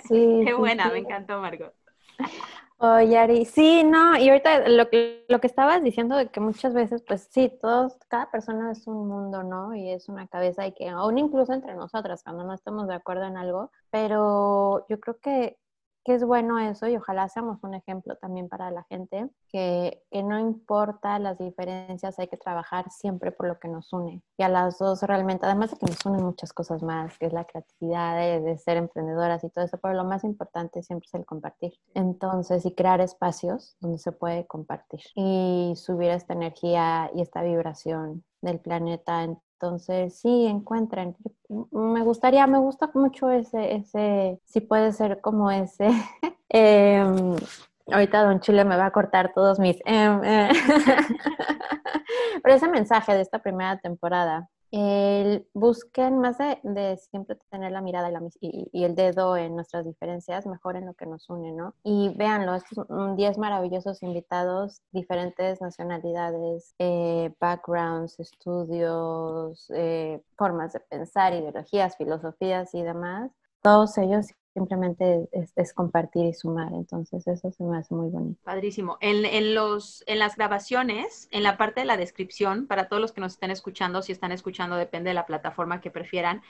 Sí. 0.08 0.42
Qué 0.46 0.54
buena, 0.54 0.90
me 0.90 0.98
encantó, 0.98 1.40
Margot. 1.40 1.74
Oh, 2.78 3.00
Yari, 3.00 3.46
sí, 3.46 3.84
no, 3.84 4.18
y 4.18 4.28
ahorita 4.28 4.68
lo 4.68 4.90
que, 4.90 5.24
lo 5.30 5.40
que 5.40 5.46
estabas 5.46 5.82
diciendo 5.82 6.14
de 6.14 6.28
que 6.28 6.40
muchas 6.40 6.74
veces, 6.74 7.02
pues 7.08 7.26
sí, 7.30 7.50
todos, 7.62 7.94
cada 8.08 8.30
persona 8.30 8.70
es 8.70 8.86
un 8.86 9.08
mundo, 9.08 9.42
¿no? 9.42 9.74
Y 9.74 9.88
es 9.90 10.10
una 10.10 10.26
cabeza 10.28 10.66
y 10.66 10.72
que, 10.72 10.90
aún 10.90 11.16
incluso 11.16 11.54
entre 11.54 11.74
nosotras, 11.74 12.22
cuando 12.22 12.44
no 12.44 12.52
estamos 12.52 12.86
de 12.86 12.94
acuerdo 12.94 13.24
en 13.24 13.38
algo, 13.38 13.70
pero 13.90 14.86
yo 14.88 15.00
creo 15.00 15.18
que 15.20 15.58
que 16.06 16.14
es 16.14 16.24
bueno 16.24 16.60
eso 16.60 16.86
y 16.86 16.96
ojalá 16.96 17.28
seamos 17.28 17.58
un 17.64 17.74
ejemplo 17.74 18.14
también 18.14 18.48
para 18.48 18.70
la 18.70 18.84
gente, 18.84 19.28
que, 19.48 20.04
que, 20.08 20.22
no 20.22 20.38
importa 20.38 21.18
las 21.18 21.36
diferencias, 21.36 22.16
hay 22.20 22.28
que 22.28 22.36
trabajar 22.36 22.88
siempre 22.92 23.32
por 23.32 23.48
lo 23.48 23.58
que 23.58 23.66
nos 23.66 23.92
une. 23.92 24.22
Y 24.38 24.44
a 24.44 24.48
las 24.48 24.78
dos 24.78 25.02
realmente, 25.02 25.46
además 25.46 25.72
de 25.72 25.78
que 25.78 25.86
nos 25.86 26.06
unen 26.06 26.24
muchas 26.24 26.52
cosas 26.52 26.80
más, 26.84 27.18
que 27.18 27.26
es 27.26 27.32
la 27.32 27.44
creatividad, 27.44 28.16
de, 28.18 28.56
ser 28.56 28.76
emprendedoras 28.76 29.42
y 29.42 29.50
todo 29.50 29.64
eso, 29.64 29.78
pero 29.82 29.94
lo 29.94 30.04
más 30.04 30.22
importante 30.22 30.80
siempre 30.84 31.08
es 31.08 31.14
el 31.14 31.26
compartir. 31.26 31.72
Entonces, 31.94 32.64
y 32.66 32.72
crear 32.72 33.00
espacios 33.00 33.76
donde 33.80 33.98
se 33.98 34.12
puede 34.12 34.46
compartir 34.46 35.00
y 35.16 35.72
subir 35.74 36.10
esta 36.12 36.34
energía 36.34 37.10
y 37.16 37.20
esta 37.20 37.42
vibración 37.42 38.22
del 38.42 38.60
planeta 38.60 39.24
entonces, 39.58 40.18
sí, 40.18 40.46
encuentren. 40.46 41.16
Me 41.70 42.02
gustaría, 42.02 42.46
me 42.46 42.58
gusta 42.58 42.90
mucho 42.92 43.30
ese, 43.30 43.74
ese, 43.74 44.38
si 44.44 44.60
puede 44.60 44.92
ser 44.92 45.20
como 45.22 45.50
ese. 45.50 45.88
Em, 46.48 47.34
ahorita 47.90 48.22
Don 48.22 48.40
Chile 48.40 48.64
me 48.64 48.76
va 48.76 48.86
a 48.86 48.92
cortar 48.92 49.32
todos 49.34 49.58
mis... 49.58 49.78
Em, 49.84 50.22
eh, 50.22 50.48
pero 52.42 52.54
ese 52.54 52.68
mensaje 52.68 53.14
de 53.14 53.22
esta 53.22 53.40
primera 53.40 53.78
temporada, 53.78 54.48
el, 54.70 55.48
busquen 55.54 56.18
más 56.18 56.38
de, 56.38 56.96
siempre 57.10 57.36
tener 57.50 57.72
la 57.72 57.80
mirada 57.80 58.10
y, 58.40 58.68
y, 58.72 58.84
el 58.84 58.94
dedo 58.94 59.36
en 59.36 59.54
nuestras 59.54 59.84
diferencias, 59.84 60.46
mejor 60.46 60.76
en 60.76 60.86
lo 60.86 60.94
que 60.94 61.06
nos 61.06 61.28
une, 61.30 61.52
¿no? 61.52 61.74
Y 61.84 62.14
véanlo, 62.16 62.54
estos 62.54 62.86
son 62.86 63.16
10 63.16 63.38
maravillosos 63.38 64.02
invitados, 64.02 64.80
diferentes 64.92 65.60
nacionalidades, 65.60 66.74
eh, 66.78 67.32
backgrounds, 67.40 68.18
estudios, 68.20 69.66
eh, 69.70 70.22
formas 70.36 70.72
de 70.72 70.80
pensar, 70.80 71.32
ideologías, 71.32 71.96
filosofías 71.96 72.74
y 72.74 72.82
demás. 72.82 73.30
Todos 73.62 73.96
ellos 73.98 74.26
simplemente 74.56 75.28
es, 75.32 75.74
compartir 75.74 76.24
y 76.24 76.32
sumar. 76.32 76.72
Entonces 76.72 77.26
eso 77.26 77.52
se 77.52 77.62
me 77.62 77.76
hace 77.76 77.94
muy 77.94 78.08
bonito. 78.08 78.40
Padrísimo. 78.42 78.96
En, 79.02 79.26
en, 79.26 79.54
los, 79.54 80.02
en 80.06 80.18
las 80.18 80.36
grabaciones, 80.36 81.28
en 81.30 81.42
la 81.42 81.58
parte 81.58 81.80
de 81.80 81.86
la 81.86 81.98
descripción, 81.98 82.66
para 82.66 82.88
todos 82.88 83.02
los 83.02 83.12
que 83.12 83.20
nos 83.20 83.34
estén 83.34 83.50
escuchando, 83.50 84.00
si 84.00 84.12
están 84.12 84.32
escuchando, 84.32 84.76
depende 84.76 85.10
de 85.10 85.14
la 85.14 85.26
plataforma 85.26 85.82
que 85.82 85.90
prefieran, 85.90 86.40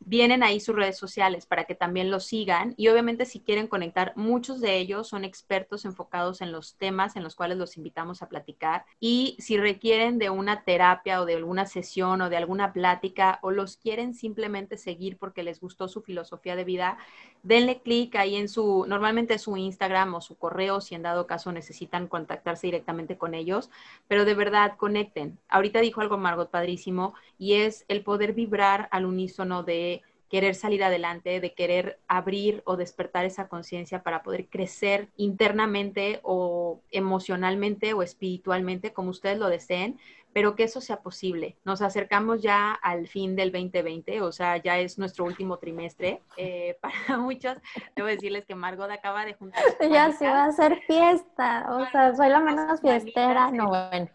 vienen 0.00 0.42
ahí 0.42 0.60
sus 0.60 0.74
redes 0.74 0.96
sociales 0.98 1.46
para 1.46 1.64
que 1.64 1.74
también 1.74 2.10
los 2.10 2.24
sigan. 2.24 2.74
Y 2.76 2.88
obviamente 2.88 3.26
si 3.26 3.40
quieren 3.40 3.66
conectar, 3.66 4.12
muchos 4.16 4.60
de 4.60 4.76
ellos 4.78 5.08
son 5.08 5.24
expertos 5.24 5.84
enfocados 5.84 6.40
en 6.40 6.52
los 6.52 6.76
temas 6.76 7.16
en 7.16 7.22
los 7.22 7.34
cuales 7.36 7.58
los 7.58 7.76
invitamos 7.76 8.22
a 8.22 8.28
platicar. 8.28 8.84
Y 8.98 9.36
si 9.38 9.58
requieren 9.58 10.18
de 10.18 10.30
una 10.30 10.64
terapia 10.64 11.20
o 11.20 11.26
de 11.26 11.36
alguna 11.36 11.66
sesión 11.66 12.20
o 12.22 12.30
de 12.30 12.36
alguna 12.36 12.72
plática 12.72 13.38
o 13.42 13.50
los 13.50 13.76
quieren 13.76 14.14
simplemente 14.14 14.76
seguir 14.76 15.18
porque 15.18 15.42
les 15.42 15.60
gustó 15.60 15.88
su 15.88 16.02
filosofía 16.02 16.56
de 16.56 16.64
vida, 16.64 16.98
denle 17.42 17.80
clic 17.80 18.16
ahí 18.16 18.36
en 18.36 18.48
su, 18.48 18.84
normalmente 18.88 19.38
su 19.38 19.56
Instagram 19.56 20.14
o 20.14 20.20
su 20.20 20.36
correo 20.36 20.80
si 20.80 20.94
en 20.94 21.02
dado 21.02 21.26
caso 21.26 21.52
necesitan 21.52 22.06
contactarse 22.08 22.66
directamente 22.66 23.16
con 23.16 23.34
ellos, 23.34 23.70
pero 24.08 24.24
de 24.24 24.34
verdad 24.34 24.76
conecten. 24.76 25.38
Ahorita 25.48 25.80
dijo 25.80 26.00
algo 26.00 26.18
Margot 26.18 26.50
padrísimo 26.50 27.14
y 27.38 27.54
es 27.54 27.84
el 27.88 28.02
poder 28.02 28.32
vibrar 28.32 28.88
al 28.90 29.06
unísono 29.06 29.62
de 29.62 29.89
querer 30.30 30.54
salir 30.54 30.82
adelante, 30.84 31.40
de 31.40 31.54
querer 31.54 31.98
abrir 32.06 32.62
o 32.64 32.76
despertar 32.76 33.24
esa 33.24 33.48
conciencia 33.48 34.02
para 34.04 34.22
poder 34.22 34.48
crecer 34.48 35.08
internamente 35.16 36.20
o 36.22 36.80
emocionalmente 36.92 37.92
o 37.94 38.02
espiritualmente, 38.02 38.92
como 38.92 39.10
ustedes 39.10 39.38
lo 39.38 39.48
deseen, 39.48 39.98
pero 40.32 40.54
que 40.54 40.62
eso 40.62 40.80
sea 40.80 41.00
posible. 41.00 41.56
Nos 41.64 41.82
acercamos 41.82 42.42
ya 42.42 42.72
al 42.72 43.08
fin 43.08 43.34
del 43.34 43.50
2020, 43.50 44.20
o 44.22 44.30
sea, 44.30 44.56
ya 44.58 44.78
es 44.78 44.98
nuestro 44.98 45.24
último 45.24 45.58
trimestre. 45.58 46.22
Eh, 46.36 46.78
para 46.80 47.18
muchos, 47.18 47.56
debo 47.96 48.06
decirles 48.06 48.46
que 48.46 48.54
Margot 48.54 48.90
acaba 48.90 49.24
de 49.24 49.34
juntar. 49.34 49.62
Ya 49.90 50.12
se 50.12 50.26
va 50.26 50.44
a 50.44 50.46
hacer 50.46 50.80
fiesta, 50.86 51.66
o 51.70 51.90
sea, 51.90 52.14
soy 52.14 52.28
la 52.28 52.38
menos 52.38 52.80
fiestera, 52.80 53.50
no 53.50 53.68
bueno. 53.68 54.08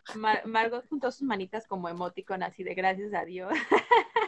Margot 0.45 0.85
juntó 0.87 1.11
sus 1.11 1.23
manitas 1.23 1.67
como 1.67 1.89
emoticon, 1.89 2.41
así 2.41 2.63
de 2.63 2.73
gracias 2.73 3.13
a 3.13 3.25
Dios. 3.25 3.51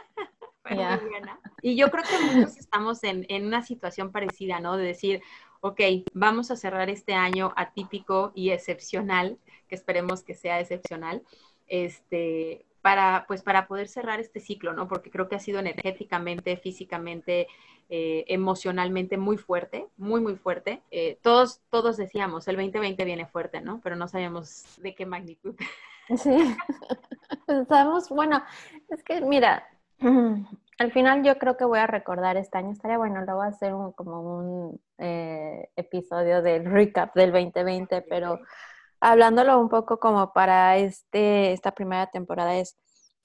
Y 1.62 1.76
yo 1.76 1.90
creo 1.90 2.04
que 2.04 2.34
muchos 2.34 2.56
estamos 2.56 3.02
en, 3.04 3.26
en 3.28 3.46
una 3.46 3.62
situación 3.62 4.12
parecida, 4.12 4.60
¿no? 4.60 4.76
De 4.76 4.84
decir, 4.84 5.22
ok, 5.60 5.80
vamos 6.14 6.50
a 6.50 6.56
cerrar 6.56 6.90
este 6.90 7.14
año 7.14 7.52
atípico 7.56 8.32
y 8.34 8.50
excepcional, 8.50 9.38
que 9.68 9.74
esperemos 9.74 10.22
que 10.22 10.34
sea 10.34 10.60
excepcional, 10.60 11.22
este, 11.66 12.64
para, 12.80 13.24
pues, 13.26 13.42
para 13.42 13.66
poder 13.66 13.88
cerrar 13.88 14.20
este 14.20 14.40
ciclo, 14.40 14.72
¿no? 14.72 14.88
Porque 14.88 15.10
creo 15.10 15.28
que 15.28 15.36
ha 15.36 15.40
sido 15.40 15.58
energéticamente, 15.58 16.56
físicamente, 16.56 17.48
eh, 17.90 18.24
emocionalmente 18.28 19.16
muy 19.16 19.36
fuerte, 19.36 19.86
muy, 19.96 20.20
muy 20.20 20.36
fuerte. 20.36 20.82
Eh, 20.90 21.18
todos, 21.22 21.60
todos 21.70 21.96
decíamos, 21.96 22.46
el 22.48 22.56
2020 22.56 23.04
viene 23.04 23.26
fuerte, 23.26 23.60
¿no? 23.60 23.80
Pero 23.82 23.96
no 23.96 24.08
sabíamos 24.08 24.64
de 24.78 24.94
qué 24.94 25.06
magnitud. 25.06 25.54
Sí, 26.16 26.30
pensamos, 27.46 28.08
bueno, 28.08 28.42
es 28.88 29.02
que 29.02 29.20
mira, 29.20 29.66
al 30.00 30.92
final 30.92 31.24
yo 31.24 31.38
creo 31.38 31.56
que 31.56 31.64
voy 31.64 31.80
a 31.80 31.86
recordar 31.86 32.36
este 32.36 32.58
año, 32.58 32.72
estaría 32.72 32.98
bueno, 32.98 33.24
luego 33.24 33.42
hacer 33.42 33.74
un, 33.74 33.92
como 33.92 34.20
un 34.20 34.80
eh, 34.98 35.68
episodio 35.76 36.42
del 36.42 36.64
recap 36.64 37.14
del 37.14 37.32
2020, 37.32 38.02
pero 38.02 38.38
hablándolo 39.00 39.58
un 39.60 39.68
poco 39.68 39.98
como 39.98 40.32
para 40.32 40.76
este, 40.76 41.52
esta 41.52 41.72
primera 41.72 42.08
temporada 42.10 42.56
es 42.56 42.76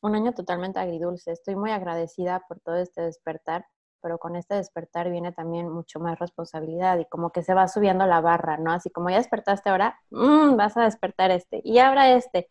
un 0.02 0.16
año 0.16 0.34
totalmente 0.34 0.80
agridulce. 0.80 1.32
Estoy 1.32 1.56
muy 1.56 1.72
agradecida 1.72 2.44
por 2.48 2.60
todo 2.60 2.76
este 2.78 3.02
despertar, 3.02 3.66
pero 4.02 4.18
con 4.18 4.36
este 4.36 4.56
despertar 4.56 5.10
viene 5.10 5.32
también 5.32 5.70
mucho 5.70 6.00
más 6.00 6.20
responsabilidad 6.20 7.00
y 7.00 7.06
como 7.06 7.32
que 7.32 7.44
se 7.44 7.54
va 7.54 7.68
subiendo 7.68 8.06
la 8.06 8.20
barra, 8.20 8.58
¿no? 8.58 8.72
Así 8.72 8.90
como 8.90 9.10
ya 9.10 9.18
despertaste 9.18 9.70
ahora, 9.70 9.98
mm, 10.12 10.58
vas 10.58 10.76
a 10.78 10.84
despertar 10.84 11.32
este 11.32 11.62
y 11.64 11.80
ahora 11.80 12.12
este. 12.12 12.50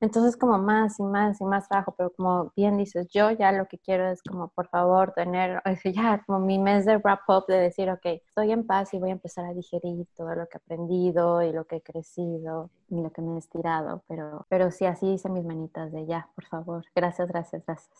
Entonces 0.00 0.36
como 0.36 0.58
más 0.58 0.98
y 1.00 1.02
más 1.02 1.40
y 1.40 1.44
más 1.44 1.68
trabajo, 1.68 1.94
pero 1.96 2.10
como 2.10 2.52
bien 2.54 2.76
dices, 2.76 3.08
yo 3.08 3.30
ya 3.30 3.50
lo 3.52 3.66
que 3.66 3.78
quiero 3.78 4.08
es 4.08 4.22
como 4.22 4.48
por 4.48 4.68
favor 4.68 5.12
tener, 5.12 5.62
ya 5.84 6.22
como 6.26 6.40
mi 6.40 6.58
mes 6.58 6.84
de 6.84 6.98
wrap 6.98 7.28
up 7.28 7.46
de 7.48 7.56
decir, 7.56 7.88
ok, 7.90 8.04
estoy 8.04 8.52
en 8.52 8.66
paz 8.66 8.92
y 8.92 8.98
voy 8.98 9.10
a 9.10 9.12
empezar 9.12 9.46
a 9.46 9.54
digerir 9.54 10.06
todo 10.16 10.34
lo 10.34 10.46
que 10.48 10.58
he 10.58 10.60
aprendido 10.60 11.42
y 11.42 11.52
lo 11.52 11.64
que 11.64 11.76
he 11.76 11.82
crecido 11.82 12.70
y 12.88 13.00
lo 13.00 13.10
que 13.10 13.22
me 13.22 13.34
he 13.34 13.38
estirado, 13.38 14.04
pero, 14.06 14.46
pero 14.48 14.70
sí, 14.70 14.84
así 14.84 15.06
hice 15.06 15.28
mis 15.28 15.44
manitas 15.44 15.90
de 15.92 16.06
ya, 16.06 16.28
por 16.34 16.44
favor. 16.44 16.84
Gracias, 16.94 17.28
gracias, 17.28 17.64
gracias. 17.66 17.90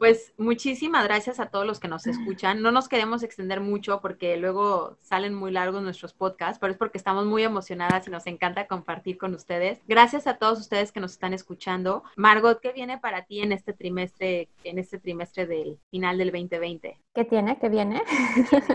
Pues 0.00 0.32
muchísimas 0.38 1.04
gracias 1.04 1.40
a 1.40 1.50
todos 1.50 1.66
los 1.66 1.78
que 1.78 1.86
nos 1.86 2.06
escuchan. 2.06 2.62
No 2.62 2.72
nos 2.72 2.88
queremos 2.88 3.22
extender 3.22 3.60
mucho 3.60 4.00
porque 4.00 4.38
luego 4.38 4.96
salen 5.02 5.34
muy 5.34 5.52
largos 5.52 5.82
nuestros 5.82 6.14
podcasts, 6.14 6.58
pero 6.58 6.72
es 6.72 6.78
porque 6.78 6.96
estamos 6.96 7.26
muy 7.26 7.42
emocionadas 7.42 8.08
y 8.08 8.10
nos 8.10 8.26
encanta 8.26 8.66
compartir 8.66 9.18
con 9.18 9.34
ustedes. 9.34 9.78
Gracias 9.86 10.26
a 10.26 10.38
todos 10.38 10.58
ustedes 10.58 10.69
que 10.70 11.00
nos 11.00 11.12
están 11.12 11.34
escuchando. 11.34 12.04
Margot, 12.16 12.60
¿qué 12.60 12.72
viene 12.72 12.98
para 12.98 13.24
ti 13.24 13.40
en 13.40 13.50
este 13.50 13.72
trimestre, 13.72 14.48
en 14.62 14.78
este 14.78 15.00
trimestre 15.00 15.46
del 15.46 15.78
final 15.90 16.16
del 16.16 16.30
2020? 16.30 16.96
¿Qué 17.12 17.24
tiene? 17.24 17.58
¿Qué 17.58 17.68
viene? 17.68 18.00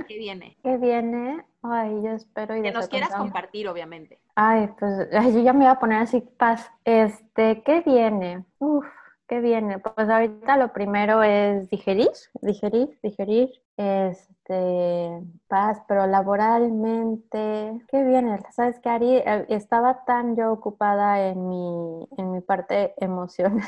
¿Qué 0.08 0.18
viene? 0.18 0.58
¿Qué 0.64 0.78
viene? 0.78 1.46
Ay, 1.62 1.92
yo 2.04 2.12
espero 2.12 2.58
y 2.58 2.62
Que 2.62 2.72
nos 2.72 2.90
quieras 2.90 3.16
compartir, 3.16 3.70
obviamente. 3.70 4.20
Ay, 4.36 4.70
pues 4.78 5.10
yo 5.34 5.40
ya 5.42 5.54
me 5.54 5.60
voy 5.60 5.74
a 5.74 5.80
poner 5.80 6.02
así 6.02 6.22
paz. 6.22 6.70
Este, 6.84 7.64
¿qué 7.64 7.82
viene? 7.82 8.44
Uf, 8.60 8.86
¿Qué 9.28 9.40
viene? 9.42 9.80
Pues 9.80 10.08
ahorita 10.08 10.56
lo 10.58 10.72
primero 10.72 11.24
es 11.24 11.68
digerir, 11.72 12.12
digerir, 12.42 13.00
digerir, 13.02 13.50
este, 13.76 15.20
paz, 15.48 15.82
pero 15.88 16.06
laboralmente, 16.06 17.74
¿qué 17.88 18.04
viene? 18.04 18.40
¿Sabes 18.52 18.80
qué, 18.80 18.90
Ari? 18.90 19.16
Eh, 19.18 19.46
estaba 19.50 20.06
tan 20.06 20.36
yo 20.36 20.52
ocupada 20.52 21.28
en 21.28 21.50
mi, 21.50 22.08
en 22.18 22.32
mi 22.34 22.42
parte 22.42 22.94
emocional 22.98 23.64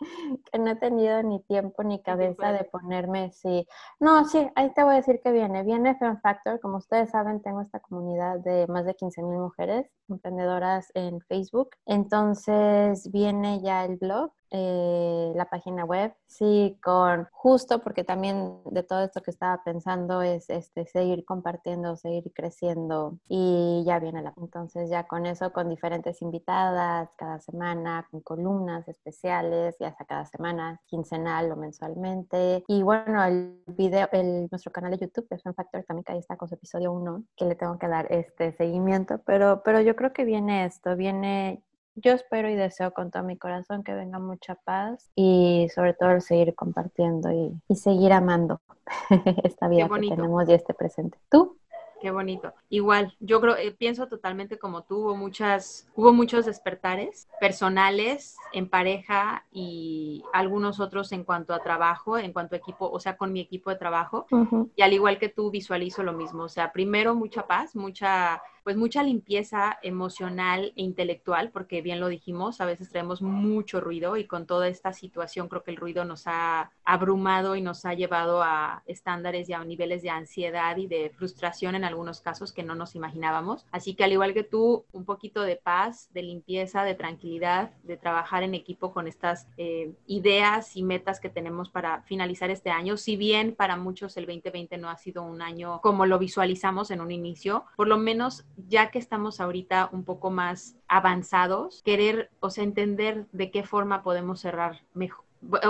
que 0.52 0.58
no 0.58 0.70
he 0.70 0.76
tenido 0.76 1.22
ni 1.24 1.40
tiempo 1.42 1.82
ni 1.82 2.00
cabeza 2.00 2.52
de 2.52 2.64
ponerme, 2.64 3.32
sí. 3.32 3.66
No, 4.00 4.24
sí, 4.26 4.48
ahí 4.54 4.72
te 4.74 4.84
voy 4.84 4.94
a 4.94 4.96
decir 4.96 5.20
que 5.22 5.32
viene. 5.32 5.64
Viene 5.64 5.96
Fan 5.96 6.20
Factor, 6.20 6.60
como 6.60 6.76
ustedes 6.76 7.10
saben, 7.10 7.42
tengo 7.42 7.62
esta 7.62 7.80
comunidad 7.80 8.38
de 8.38 8.66
más 8.68 8.84
de 8.84 8.94
15 8.94 9.22
mil 9.22 9.38
mujeres 9.38 9.90
emprendedoras 10.08 10.90
en 10.94 11.20
Facebook. 11.22 11.70
Entonces 11.86 13.10
viene 13.10 13.60
ya 13.60 13.84
el 13.84 13.96
blog, 13.96 14.32
eh, 14.54 15.32
la 15.34 15.46
página 15.46 15.84
web, 15.84 16.14
sí, 16.26 16.78
con 16.82 17.26
justo 17.32 17.80
porque 17.80 18.04
también 18.04 18.58
de 18.70 18.82
todo 18.82 19.02
esto 19.02 19.22
que 19.22 19.30
estaba 19.30 19.64
pensando 19.64 20.20
es 20.20 20.50
este, 20.50 20.84
seguir 20.84 21.24
compartiendo, 21.24 21.96
seguir 21.96 22.30
creciendo 22.34 23.18
y 23.28 23.82
ya 23.86 23.98
viene 23.98 24.20
la... 24.20 24.34
Entonces 24.36 24.90
ya 24.90 25.04
con 25.06 25.24
eso, 25.24 25.52
con 25.52 25.70
diferentes 25.70 26.20
invitadas 26.20 27.08
cada 27.16 27.40
semana, 27.40 28.06
con 28.10 28.20
columnas 28.20 28.86
especiales, 28.88 29.74
ya 29.80 29.94
sea 29.96 30.06
cada 30.06 30.26
semana, 30.26 30.80
quincenal 30.86 31.50
o 31.50 31.56
mensualmente. 31.56 32.62
Y 32.68 32.82
bueno, 32.82 33.24
el 33.24 33.62
video, 33.66 34.08
el, 34.12 34.48
nuestro 34.50 34.70
canal 34.70 34.90
de 34.90 34.98
YouTube, 34.98 35.28
de 35.30 35.38
Fan 35.38 35.54
Factor, 35.54 35.84
también 35.84 36.04
que 36.04 36.12
ahí 36.12 36.18
está 36.18 36.36
con 36.36 36.48
su 36.48 36.56
episodio 36.56 36.92
1, 36.92 37.24
que 37.36 37.46
le 37.46 37.54
tengo 37.54 37.78
que 37.78 37.88
dar 37.88 38.06
este 38.12 38.52
seguimiento, 38.52 39.18
pero, 39.24 39.62
pero 39.64 39.80
yo 39.80 39.96
creo 39.96 40.12
que 40.12 40.24
viene 40.24 40.66
esto, 40.66 40.94
viene 40.94 41.62
yo 41.94 42.12
espero 42.12 42.48
y 42.48 42.54
deseo 42.54 42.92
con 42.92 43.10
todo 43.10 43.22
mi 43.22 43.36
corazón 43.36 43.82
que 43.82 43.94
venga 43.94 44.18
mucha 44.18 44.54
paz 44.54 45.10
y 45.14 45.68
sobre 45.74 45.94
todo 45.94 46.10
el 46.12 46.22
seguir 46.22 46.54
compartiendo 46.54 47.30
y, 47.32 47.74
seguir 47.74 48.12
amando 48.12 48.60
esta 49.44 49.68
vida 49.68 49.88
que 49.88 50.08
tenemos 50.08 50.48
y 50.48 50.52
este 50.52 50.74
presente. 50.74 51.18
¿Tú? 51.30 51.58
Qué 52.02 52.10
bonito. 52.10 52.52
Igual, 52.68 53.14
yo 53.20 53.40
creo, 53.40 53.56
eh, 53.56 53.70
pienso 53.70 54.08
totalmente 54.08 54.58
como 54.58 54.82
tú, 54.82 55.04
hubo 55.04 55.14
muchas, 55.14 55.88
hubo 55.94 56.12
muchos 56.12 56.46
despertares 56.46 57.28
personales, 57.38 58.36
en 58.52 58.68
pareja 58.68 59.46
y 59.52 60.24
algunos 60.32 60.80
otros 60.80 61.12
en 61.12 61.22
cuanto 61.22 61.54
a 61.54 61.62
trabajo, 61.62 62.18
en 62.18 62.32
cuanto 62.32 62.56
a 62.56 62.58
equipo, 62.58 62.90
o 62.90 62.98
sea, 62.98 63.16
con 63.16 63.32
mi 63.32 63.38
equipo 63.38 63.70
de 63.70 63.76
trabajo. 63.76 64.26
Y 64.74 64.82
al 64.82 64.92
igual 64.92 65.20
que 65.20 65.28
tú, 65.28 65.52
visualizo 65.52 66.02
lo 66.02 66.12
mismo. 66.12 66.42
O 66.42 66.48
sea, 66.48 66.72
primero 66.72 67.14
mucha 67.14 67.46
paz, 67.46 67.76
mucha 67.76 68.42
pues 68.64 68.76
mucha 68.76 69.02
limpieza 69.02 69.78
emocional 69.82 70.72
e 70.76 70.82
intelectual, 70.82 71.50
porque 71.50 71.82
bien 71.82 72.00
lo 72.00 72.08
dijimos, 72.08 72.60
a 72.60 72.66
veces 72.66 72.88
traemos 72.88 73.22
mucho 73.22 73.80
ruido 73.80 74.16
y 74.16 74.24
con 74.26 74.46
toda 74.46 74.68
esta 74.68 74.92
situación 74.92 75.48
creo 75.48 75.62
que 75.62 75.70
el 75.70 75.76
ruido 75.76 76.04
nos 76.04 76.26
ha 76.26 76.70
abrumado 76.84 77.56
y 77.56 77.62
nos 77.62 77.84
ha 77.84 77.94
llevado 77.94 78.42
a 78.42 78.82
estándares 78.86 79.48
y 79.48 79.52
a 79.52 79.64
niveles 79.64 80.02
de 80.02 80.10
ansiedad 80.10 80.76
y 80.76 80.86
de 80.86 81.10
frustración 81.10 81.74
en 81.74 81.84
algunos 81.84 82.20
casos 82.20 82.52
que 82.52 82.62
no 82.62 82.74
nos 82.74 82.94
imaginábamos. 82.94 83.66
Así 83.70 83.94
que 83.94 84.04
al 84.04 84.12
igual 84.12 84.34
que 84.34 84.44
tú, 84.44 84.84
un 84.92 85.04
poquito 85.04 85.42
de 85.42 85.56
paz, 85.56 86.08
de 86.12 86.22
limpieza, 86.22 86.84
de 86.84 86.94
tranquilidad, 86.94 87.70
de 87.82 87.96
trabajar 87.96 88.42
en 88.42 88.54
equipo 88.54 88.92
con 88.92 89.06
estas 89.06 89.48
eh, 89.56 89.92
ideas 90.06 90.76
y 90.76 90.82
metas 90.82 91.20
que 91.20 91.28
tenemos 91.28 91.70
para 91.70 92.02
finalizar 92.02 92.50
este 92.50 92.70
año. 92.70 92.96
Si 92.96 93.16
bien 93.16 93.54
para 93.54 93.76
muchos 93.76 94.16
el 94.16 94.26
2020 94.26 94.78
no 94.78 94.88
ha 94.88 94.96
sido 94.96 95.22
un 95.22 95.42
año 95.42 95.80
como 95.82 96.06
lo 96.06 96.18
visualizamos 96.18 96.90
en 96.90 97.00
un 97.00 97.10
inicio, 97.10 97.64
por 97.76 97.88
lo 97.88 97.98
menos 97.98 98.44
ya 98.56 98.90
que 98.90 98.98
estamos 98.98 99.40
ahorita 99.40 99.88
un 99.92 100.04
poco 100.04 100.30
más 100.30 100.76
avanzados, 100.88 101.82
querer, 101.84 102.30
o 102.40 102.50
sea, 102.50 102.64
entender 102.64 103.26
de 103.32 103.50
qué 103.50 103.62
forma 103.64 104.02
podemos 104.02 104.40
cerrar 104.40 104.82
mejor, 104.94 105.24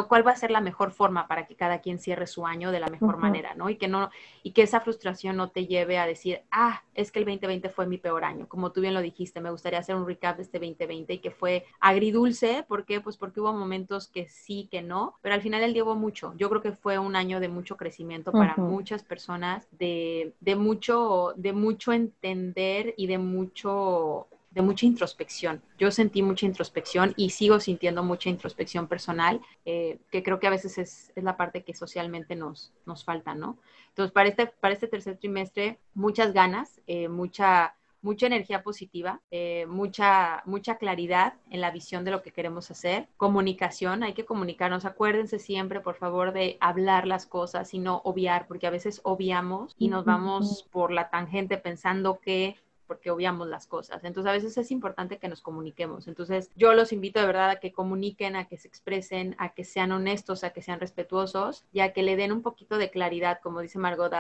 cuál 0.09 0.27
va 0.27 0.33
a 0.33 0.37
ser 0.37 0.51
la 0.51 0.61
mejor 0.61 0.93
forma 0.93 1.27
para 1.27 1.47
que 1.47 1.57
cada 1.57 1.81
quien 1.81 1.99
cierre 1.99 2.27
su 2.27 2.47
año 2.47 2.71
de 2.71 2.81
la 2.81 2.89
mejor 2.89 3.17
manera, 3.17 3.55
¿no? 3.55 3.71
Y 3.71 3.77
que 3.77 3.89
no 3.89 4.11
y 4.43 4.53
que 4.53 4.63
esa 4.63 4.81
frustración 4.81 5.37
no 5.37 5.51
te 5.51 5.67
lleve 5.67 5.99
a 5.99 6.07
decir, 6.07 6.43
"Ah, 6.51 6.83
es 6.95 7.11
que 7.11 7.21
el 7.21 7.25
2020 7.25 7.69
fue 7.71 7.87
mi 7.87 7.99
peor 7.99 8.25
año." 8.25 8.49
Como 8.49 8.73
tú 8.73 8.81
bien 8.81 8.95
lo 8.95 9.01
dijiste, 9.01 9.41
me 9.41 9.51
gustaría 9.51 9.79
hacer 9.79 9.95
un 9.97 10.07
recap 10.07 10.37
de 10.37 10.43
este 10.43 10.59
2020 10.59 11.15
y 11.15 11.19
que 11.19 11.31
fue 11.31 11.65
agridulce, 11.81 12.65
¿por 12.69 12.85
qué? 12.85 13.01
Pues 13.01 13.17
porque 13.17 13.41
hubo 13.41 13.53
momentos 13.53 14.09
que 14.09 14.27
sí, 14.27 14.69
que 14.71 14.83
no, 14.83 15.17
pero 15.23 15.35
al 15.35 15.43
final 15.43 15.63
el 15.63 15.73
día 15.73 15.85
hubo 15.85 15.95
mucho. 15.97 16.35
Yo 16.37 16.49
creo 16.51 16.63
que 16.63 16.73
fue 16.73 16.99
un 16.99 17.17
año 17.17 17.41
de 17.41 17.49
mucho 17.49 17.77
crecimiento 17.77 18.33
para 18.33 18.57
muchas 18.57 19.03
personas, 19.03 19.69
de, 19.73 20.35
de 20.41 20.57
mucho 20.57 21.33
de 21.37 21.53
mucho 21.53 21.93
entender 21.93 22.95
y 22.97 23.07
de 23.07 23.19
mucho 23.19 24.29
de 24.55 24.62
mucha 24.62 24.87
introspección. 24.87 25.62
Yo 25.79 25.91
sentí 25.91 26.23
mucha 26.23 26.47
introspección 26.47 27.15
y 27.17 27.31
sigo 27.31 27.59
sintiendo 27.61 28.03
mucha 28.03 28.29
introspección 28.29 28.87
personal, 28.87 29.41
eh, 29.65 29.99
que 30.11 30.23
creo 30.23 30.38
que 30.38 30.47
a 30.47 30.51
veces 30.51 30.79
es, 30.79 31.12
la 31.17 31.37
parte 31.37 31.62
que 31.62 31.75
socialmente 31.75 32.37
nos, 32.37 32.73
nos 32.87 33.05
falta, 33.05 33.35
¿no? 33.35 33.59
Entonces, 33.88 34.12
para 34.12 34.29
este, 34.29 34.47
para 34.47 34.75
este 34.75 34.88
tercer 34.88 35.17
trimestre, 35.17 35.79
muchas 35.95 36.33
ganas, 36.33 36.81
eh, 36.87 37.09
mucha, 37.09 37.75
mucha 38.03 38.27
energía 38.27 38.62
positiva, 38.62 39.21
eh, 39.31 39.67
mucha, 39.69 40.43
mucha 40.45 40.77
claridad 40.77 41.35
en 41.51 41.61
la 41.61 41.71
visión 41.71 42.05
de 42.05 42.11
lo 42.11 42.23
que 42.23 42.33
queremos 42.33 42.71
hacer, 42.71 43.09
comunicación, 43.17 44.03
hay 44.03 44.12
que 44.12 44.25
comunicarnos, 44.25 44.85
acuérdense 44.85 45.38
siempre, 45.38 45.81
por 45.81 45.97
favor, 45.97 46.33
de 46.33 46.59
hablar 46.61 47.07
las 47.07 47.27
cosas 47.27 47.73
y 47.73 47.79
no 47.79 48.03
obviar, 48.05 48.47
porque 48.49 48.67
a 48.67 48.71
veces 48.71 49.01
obviamos 49.05 49.75
y 49.79 49.88
nos 49.88 50.05
vamos 50.05 50.69
por 50.71 50.91
la 50.91 51.09
tangente 51.11 51.57
pensando 51.57 52.19
que 52.21 52.57
porque 52.92 53.11
obviamos 53.11 53.48
las 53.48 53.66
cosas. 53.66 54.05
Entonces 54.05 54.28
a 54.28 54.35
veces 54.35 54.59
es 54.59 54.70
importante 54.70 55.16
que 55.18 55.28
nos 55.28 55.40
comuniquemos. 55.40 56.09
Entonces 56.09 56.50
yo 56.57 56.74
los 56.74 56.92
invito 56.92 57.20
de 57.20 57.26
verdad 57.26 57.48
a 57.48 57.57
que 57.57 57.72
comuniquen, 57.72 58.37
a 58.37 58.48
que 58.48 58.59
se 58.59 58.68
expresen, 58.68 59.35
a 59.38 59.55
que 59.55 59.64
sean 59.64 59.92
honestos, 59.92 60.44
a 60.44 60.50
que 60.50 60.61
sean 60.61 60.78
respetuosos 60.78 61.64
y 61.72 61.81
a 61.81 61.94
que 61.94 62.02
le 62.02 62.16
den 62.16 62.33
un 62.33 62.42
poquito 62.42 62.76
de 62.76 62.90
claridad, 62.90 63.40
como 63.42 63.61
dice 63.61 63.78
Margot, 63.78 64.12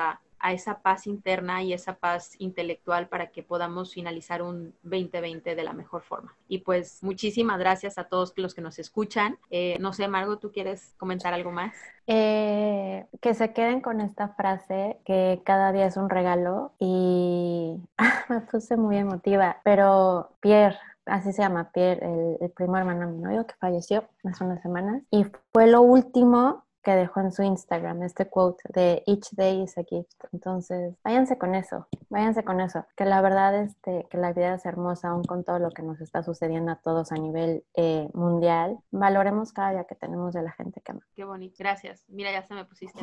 a 0.42 0.52
esa 0.52 0.82
paz 0.82 1.06
interna 1.06 1.62
y 1.62 1.72
esa 1.72 1.94
paz 1.94 2.34
intelectual 2.38 3.08
para 3.08 3.28
que 3.28 3.42
podamos 3.42 3.94
finalizar 3.94 4.42
un 4.42 4.74
2020 4.82 5.54
de 5.54 5.64
la 5.64 5.72
mejor 5.72 6.02
forma. 6.02 6.36
Y 6.48 6.58
pues 6.58 7.02
muchísimas 7.02 7.58
gracias 7.58 7.96
a 7.96 8.04
todos 8.04 8.32
los 8.36 8.52
que 8.52 8.60
nos 8.60 8.78
escuchan. 8.80 9.38
Eh, 9.50 9.78
no 9.80 9.92
sé, 9.92 10.08
Margo, 10.08 10.38
¿tú 10.38 10.50
quieres 10.50 10.94
comentar 10.98 11.32
algo 11.32 11.52
más? 11.52 11.74
Eh, 12.08 13.06
que 13.20 13.34
se 13.34 13.52
queden 13.52 13.80
con 13.80 14.00
esta 14.00 14.30
frase 14.30 14.98
que 15.04 15.40
cada 15.44 15.70
día 15.72 15.86
es 15.86 15.96
un 15.96 16.10
regalo 16.10 16.72
y 16.80 17.80
me 18.28 18.40
puse 18.40 18.76
muy 18.76 18.96
emotiva, 18.96 19.60
pero 19.62 20.32
Pierre, 20.40 20.78
así 21.06 21.32
se 21.32 21.42
llama 21.42 21.70
Pierre, 21.72 22.04
el, 22.04 22.38
el 22.40 22.50
primo 22.50 22.76
hermano 22.76 23.06
de 23.06 23.12
mi 23.12 23.22
novio 23.22 23.46
que 23.46 23.54
falleció 23.54 24.04
hace 24.24 24.42
unas 24.42 24.60
semanas 24.60 25.02
y 25.12 25.24
fue 25.52 25.68
lo 25.68 25.82
último 25.82 26.64
que 26.82 26.92
dejó 26.92 27.20
en 27.20 27.32
su 27.32 27.42
Instagram, 27.42 28.02
este 28.02 28.28
quote 28.28 28.62
de 28.72 29.02
Each 29.06 29.30
Day 29.32 29.62
is 29.62 29.78
a 29.78 29.84
Gift. 29.84 30.24
Entonces, 30.32 30.94
váyanse 31.04 31.38
con 31.38 31.54
eso, 31.54 31.86
váyanse 32.10 32.44
con 32.44 32.60
eso, 32.60 32.84
que 32.96 33.04
la 33.04 33.20
verdad 33.20 33.62
es 33.62 33.72
este, 33.72 34.06
que 34.10 34.18
la 34.18 34.32
vida 34.32 34.54
es 34.54 34.66
hermosa, 34.66 35.08
aún 35.08 35.24
con 35.24 35.44
todo 35.44 35.58
lo 35.58 35.70
que 35.70 35.82
nos 35.82 36.00
está 36.00 36.22
sucediendo 36.22 36.72
a 36.72 36.76
todos 36.76 37.12
a 37.12 37.16
nivel 37.16 37.64
eh, 37.74 38.08
mundial. 38.14 38.78
Valoremos 38.90 39.52
cada 39.52 39.72
día 39.72 39.84
que 39.84 39.94
tenemos 39.94 40.34
de 40.34 40.42
la 40.42 40.52
gente 40.52 40.80
que 40.80 40.92
ama. 40.92 41.06
Qué 41.14 41.24
bonito, 41.24 41.56
gracias. 41.58 42.04
Mira, 42.08 42.32
ya 42.32 42.42
se 42.42 42.54
me 42.54 42.64
pusiste. 42.64 42.98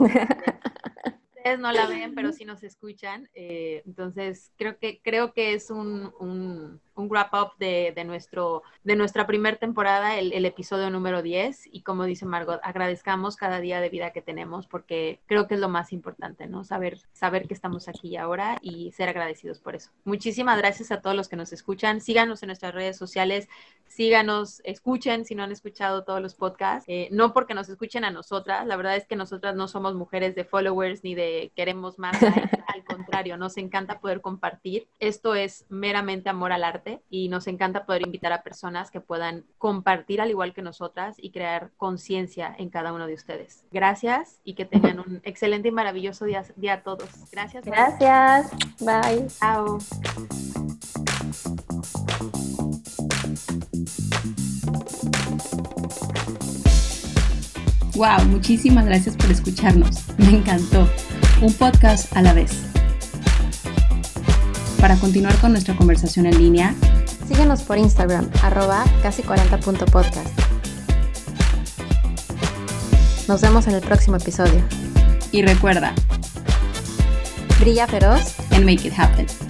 Ustedes 1.36 1.60
no 1.60 1.72
la 1.72 1.88
ven, 1.88 2.14
pero 2.16 2.34
sí 2.34 2.44
nos 2.44 2.64
escuchan. 2.64 3.30
Eh, 3.34 3.82
entonces, 3.86 4.52
creo 4.58 4.78
que, 4.78 5.02
creo 5.02 5.32
que 5.32 5.54
es 5.54 5.72
un, 5.72 6.14
un 6.20 6.82
un 7.00 7.10
wrap 7.10 7.34
up 7.34 7.52
de, 7.58 7.94
nuestro, 8.06 8.64
de 8.84 8.96
nuestra 8.96 9.26
primera 9.26 9.58
temporada, 9.58 10.18
el, 10.18 10.46
episodio 10.46 10.90
número 10.90 11.22
10. 11.22 11.70
Y 11.72 11.82
como 11.82 12.04
dice 12.04 12.26
Margot, 12.26 12.60
agradezcamos 12.64 13.36
cada 13.36 13.60
día 13.60 13.82
de 13.82 13.90
vida 13.90 14.12
que 14.12 14.22
tenemos 14.22 14.68
porque 14.68 15.20
creo 15.26 15.48
que 15.48 15.56
es 15.56 15.60
lo 15.60 15.70
más 15.70 15.94
importante, 15.94 16.48
¿no? 16.48 16.64
Saber, 16.64 17.00
saber 17.14 17.48
que 17.48 17.54
estamos 17.54 17.88
aquí 17.88 18.18
ahora 18.18 18.58
y 18.62 18.92
ser 18.92 19.10
agradecidos 19.10 19.60
por 19.60 19.76
eso. 19.76 19.92
Muchísimas 20.04 20.58
gracias 20.58 20.92
a 20.92 21.02
todos 21.02 21.16
los 21.16 21.30
que 21.30 21.36
nos 21.36 21.54
escuchan. 21.54 22.02
Síganos 22.02 22.44
en 22.44 22.48
nuestras 22.48 22.74
redes 22.74 22.98
sociales, 22.98 23.48
síganos, 23.88 24.62
escuchen 24.66 25.26
si 25.26 25.36
no 25.36 25.44
han 25.44 25.52
escuchado 25.52 26.04
todos 26.04 26.22
los 26.22 26.36
podcasts. 26.36 26.86
Eh, 26.88 27.08
no 27.12 27.34
porque 27.34 27.54
nos 27.54 27.70
escuchen 27.70 28.04
a 28.04 28.12
nosotras, 28.12 28.68
la 28.68 28.76
verdad 28.76 28.96
es 28.96 29.06
que 29.06 29.16
nosotras 29.16 29.56
no 29.56 29.68
somos 29.68 29.96
mujeres 29.96 30.36
de 30.36 30.44
followers 30.44 31.04
ni 31.04 31.16
de 31.16 31.52
queremos 31.56 32.00
más. 32.00 32.18
al 32.68 32.84
contrario, 32.84 33.38
nos 33.38 33.58
encanta 33.58 34.00
poder 34.00 34.22
compartir. 34.22 34.88
Esto 35.00 35.36
es 35.36 35.66
meramente 35.70 36.30
amor 36.30 36.52
al 36.52 36.64
arte 36.64 36.89
y 37.10 37.30
nos 37.30 37.48
encanta 37.48 37.86
poder 37.86 38.04
invitar 38.04 38.34
a 38.34 38.44
personas 38.44 38.92
que 38.92 39.02
puedan 39.02 39.46
compartir 39.58 40.22
al 40.22 40.30
igual 40.30 40.54
que 40.54 40.62
nosotras 40.62 41.16
y 41.18 41.32
crear 41.32 41.72
conciencia 41.78 42.54
en 42.58 42.70
cada 42.70 42.94
uno 42.94 43.08
de 43.08 43.14
ustedes. 43.14 43.66
Gracias 43.72 44.40
y 44.44 44.56
que 44.56 44.66
tengan 44.66 45.00
un 45.00 45.22
excelente 45.24 45.70
y 45.70 45.72
maravilloso 45.72 46.26
día, 46.26 46.44
día 46.56 46.74
a 46.74 46.84
todos. 46.84 47.10
Gracias. 47.32 47.66
Gracias. 47.66 48.52
Bye. 48.80 49.28
Chao. 49.40 49.78
Wow, 57.96 58.26
muchísimas 58.28 58.86
gracias 58.86 59.18
por 59.18 59.30
escucharnos. 59.30 60.08
Me 60.18 60.30
encantó. 60.38 60.88
Un 61.42 61.54
podcast 61.54 62.16
a 62.16 62.22
la 62.22 62.34
vez. 62.34 62.69
Para 64.80 64.96
continuar 64.96 65.36
con 65.40 65.52
nuestra 65.52 65.76
conversación 65.76 66.26
en 66.26 66.38
línea, 66.38 66.74
síguenos 67.28 67.64
por 67.64 67.78
Instagram, 67.78 68.30
arroba 68.42 68.86
casi40.podcast. 69.04 70.30
Nos 73.28 73.42
vemos 73.42 73.68
en 73.68 73.76
el 73.76 73.82
próximo 73.82 74.16
episodio. 74.16 74.64
Y 75.32 75.42
recuerda, 75.42 75.94
brilla 77.60 77.88
feroz 77.88 78.36
and 78.52 78.66
make 78.66 78.88
it 78.88 78.94
happen. 78.98 79.49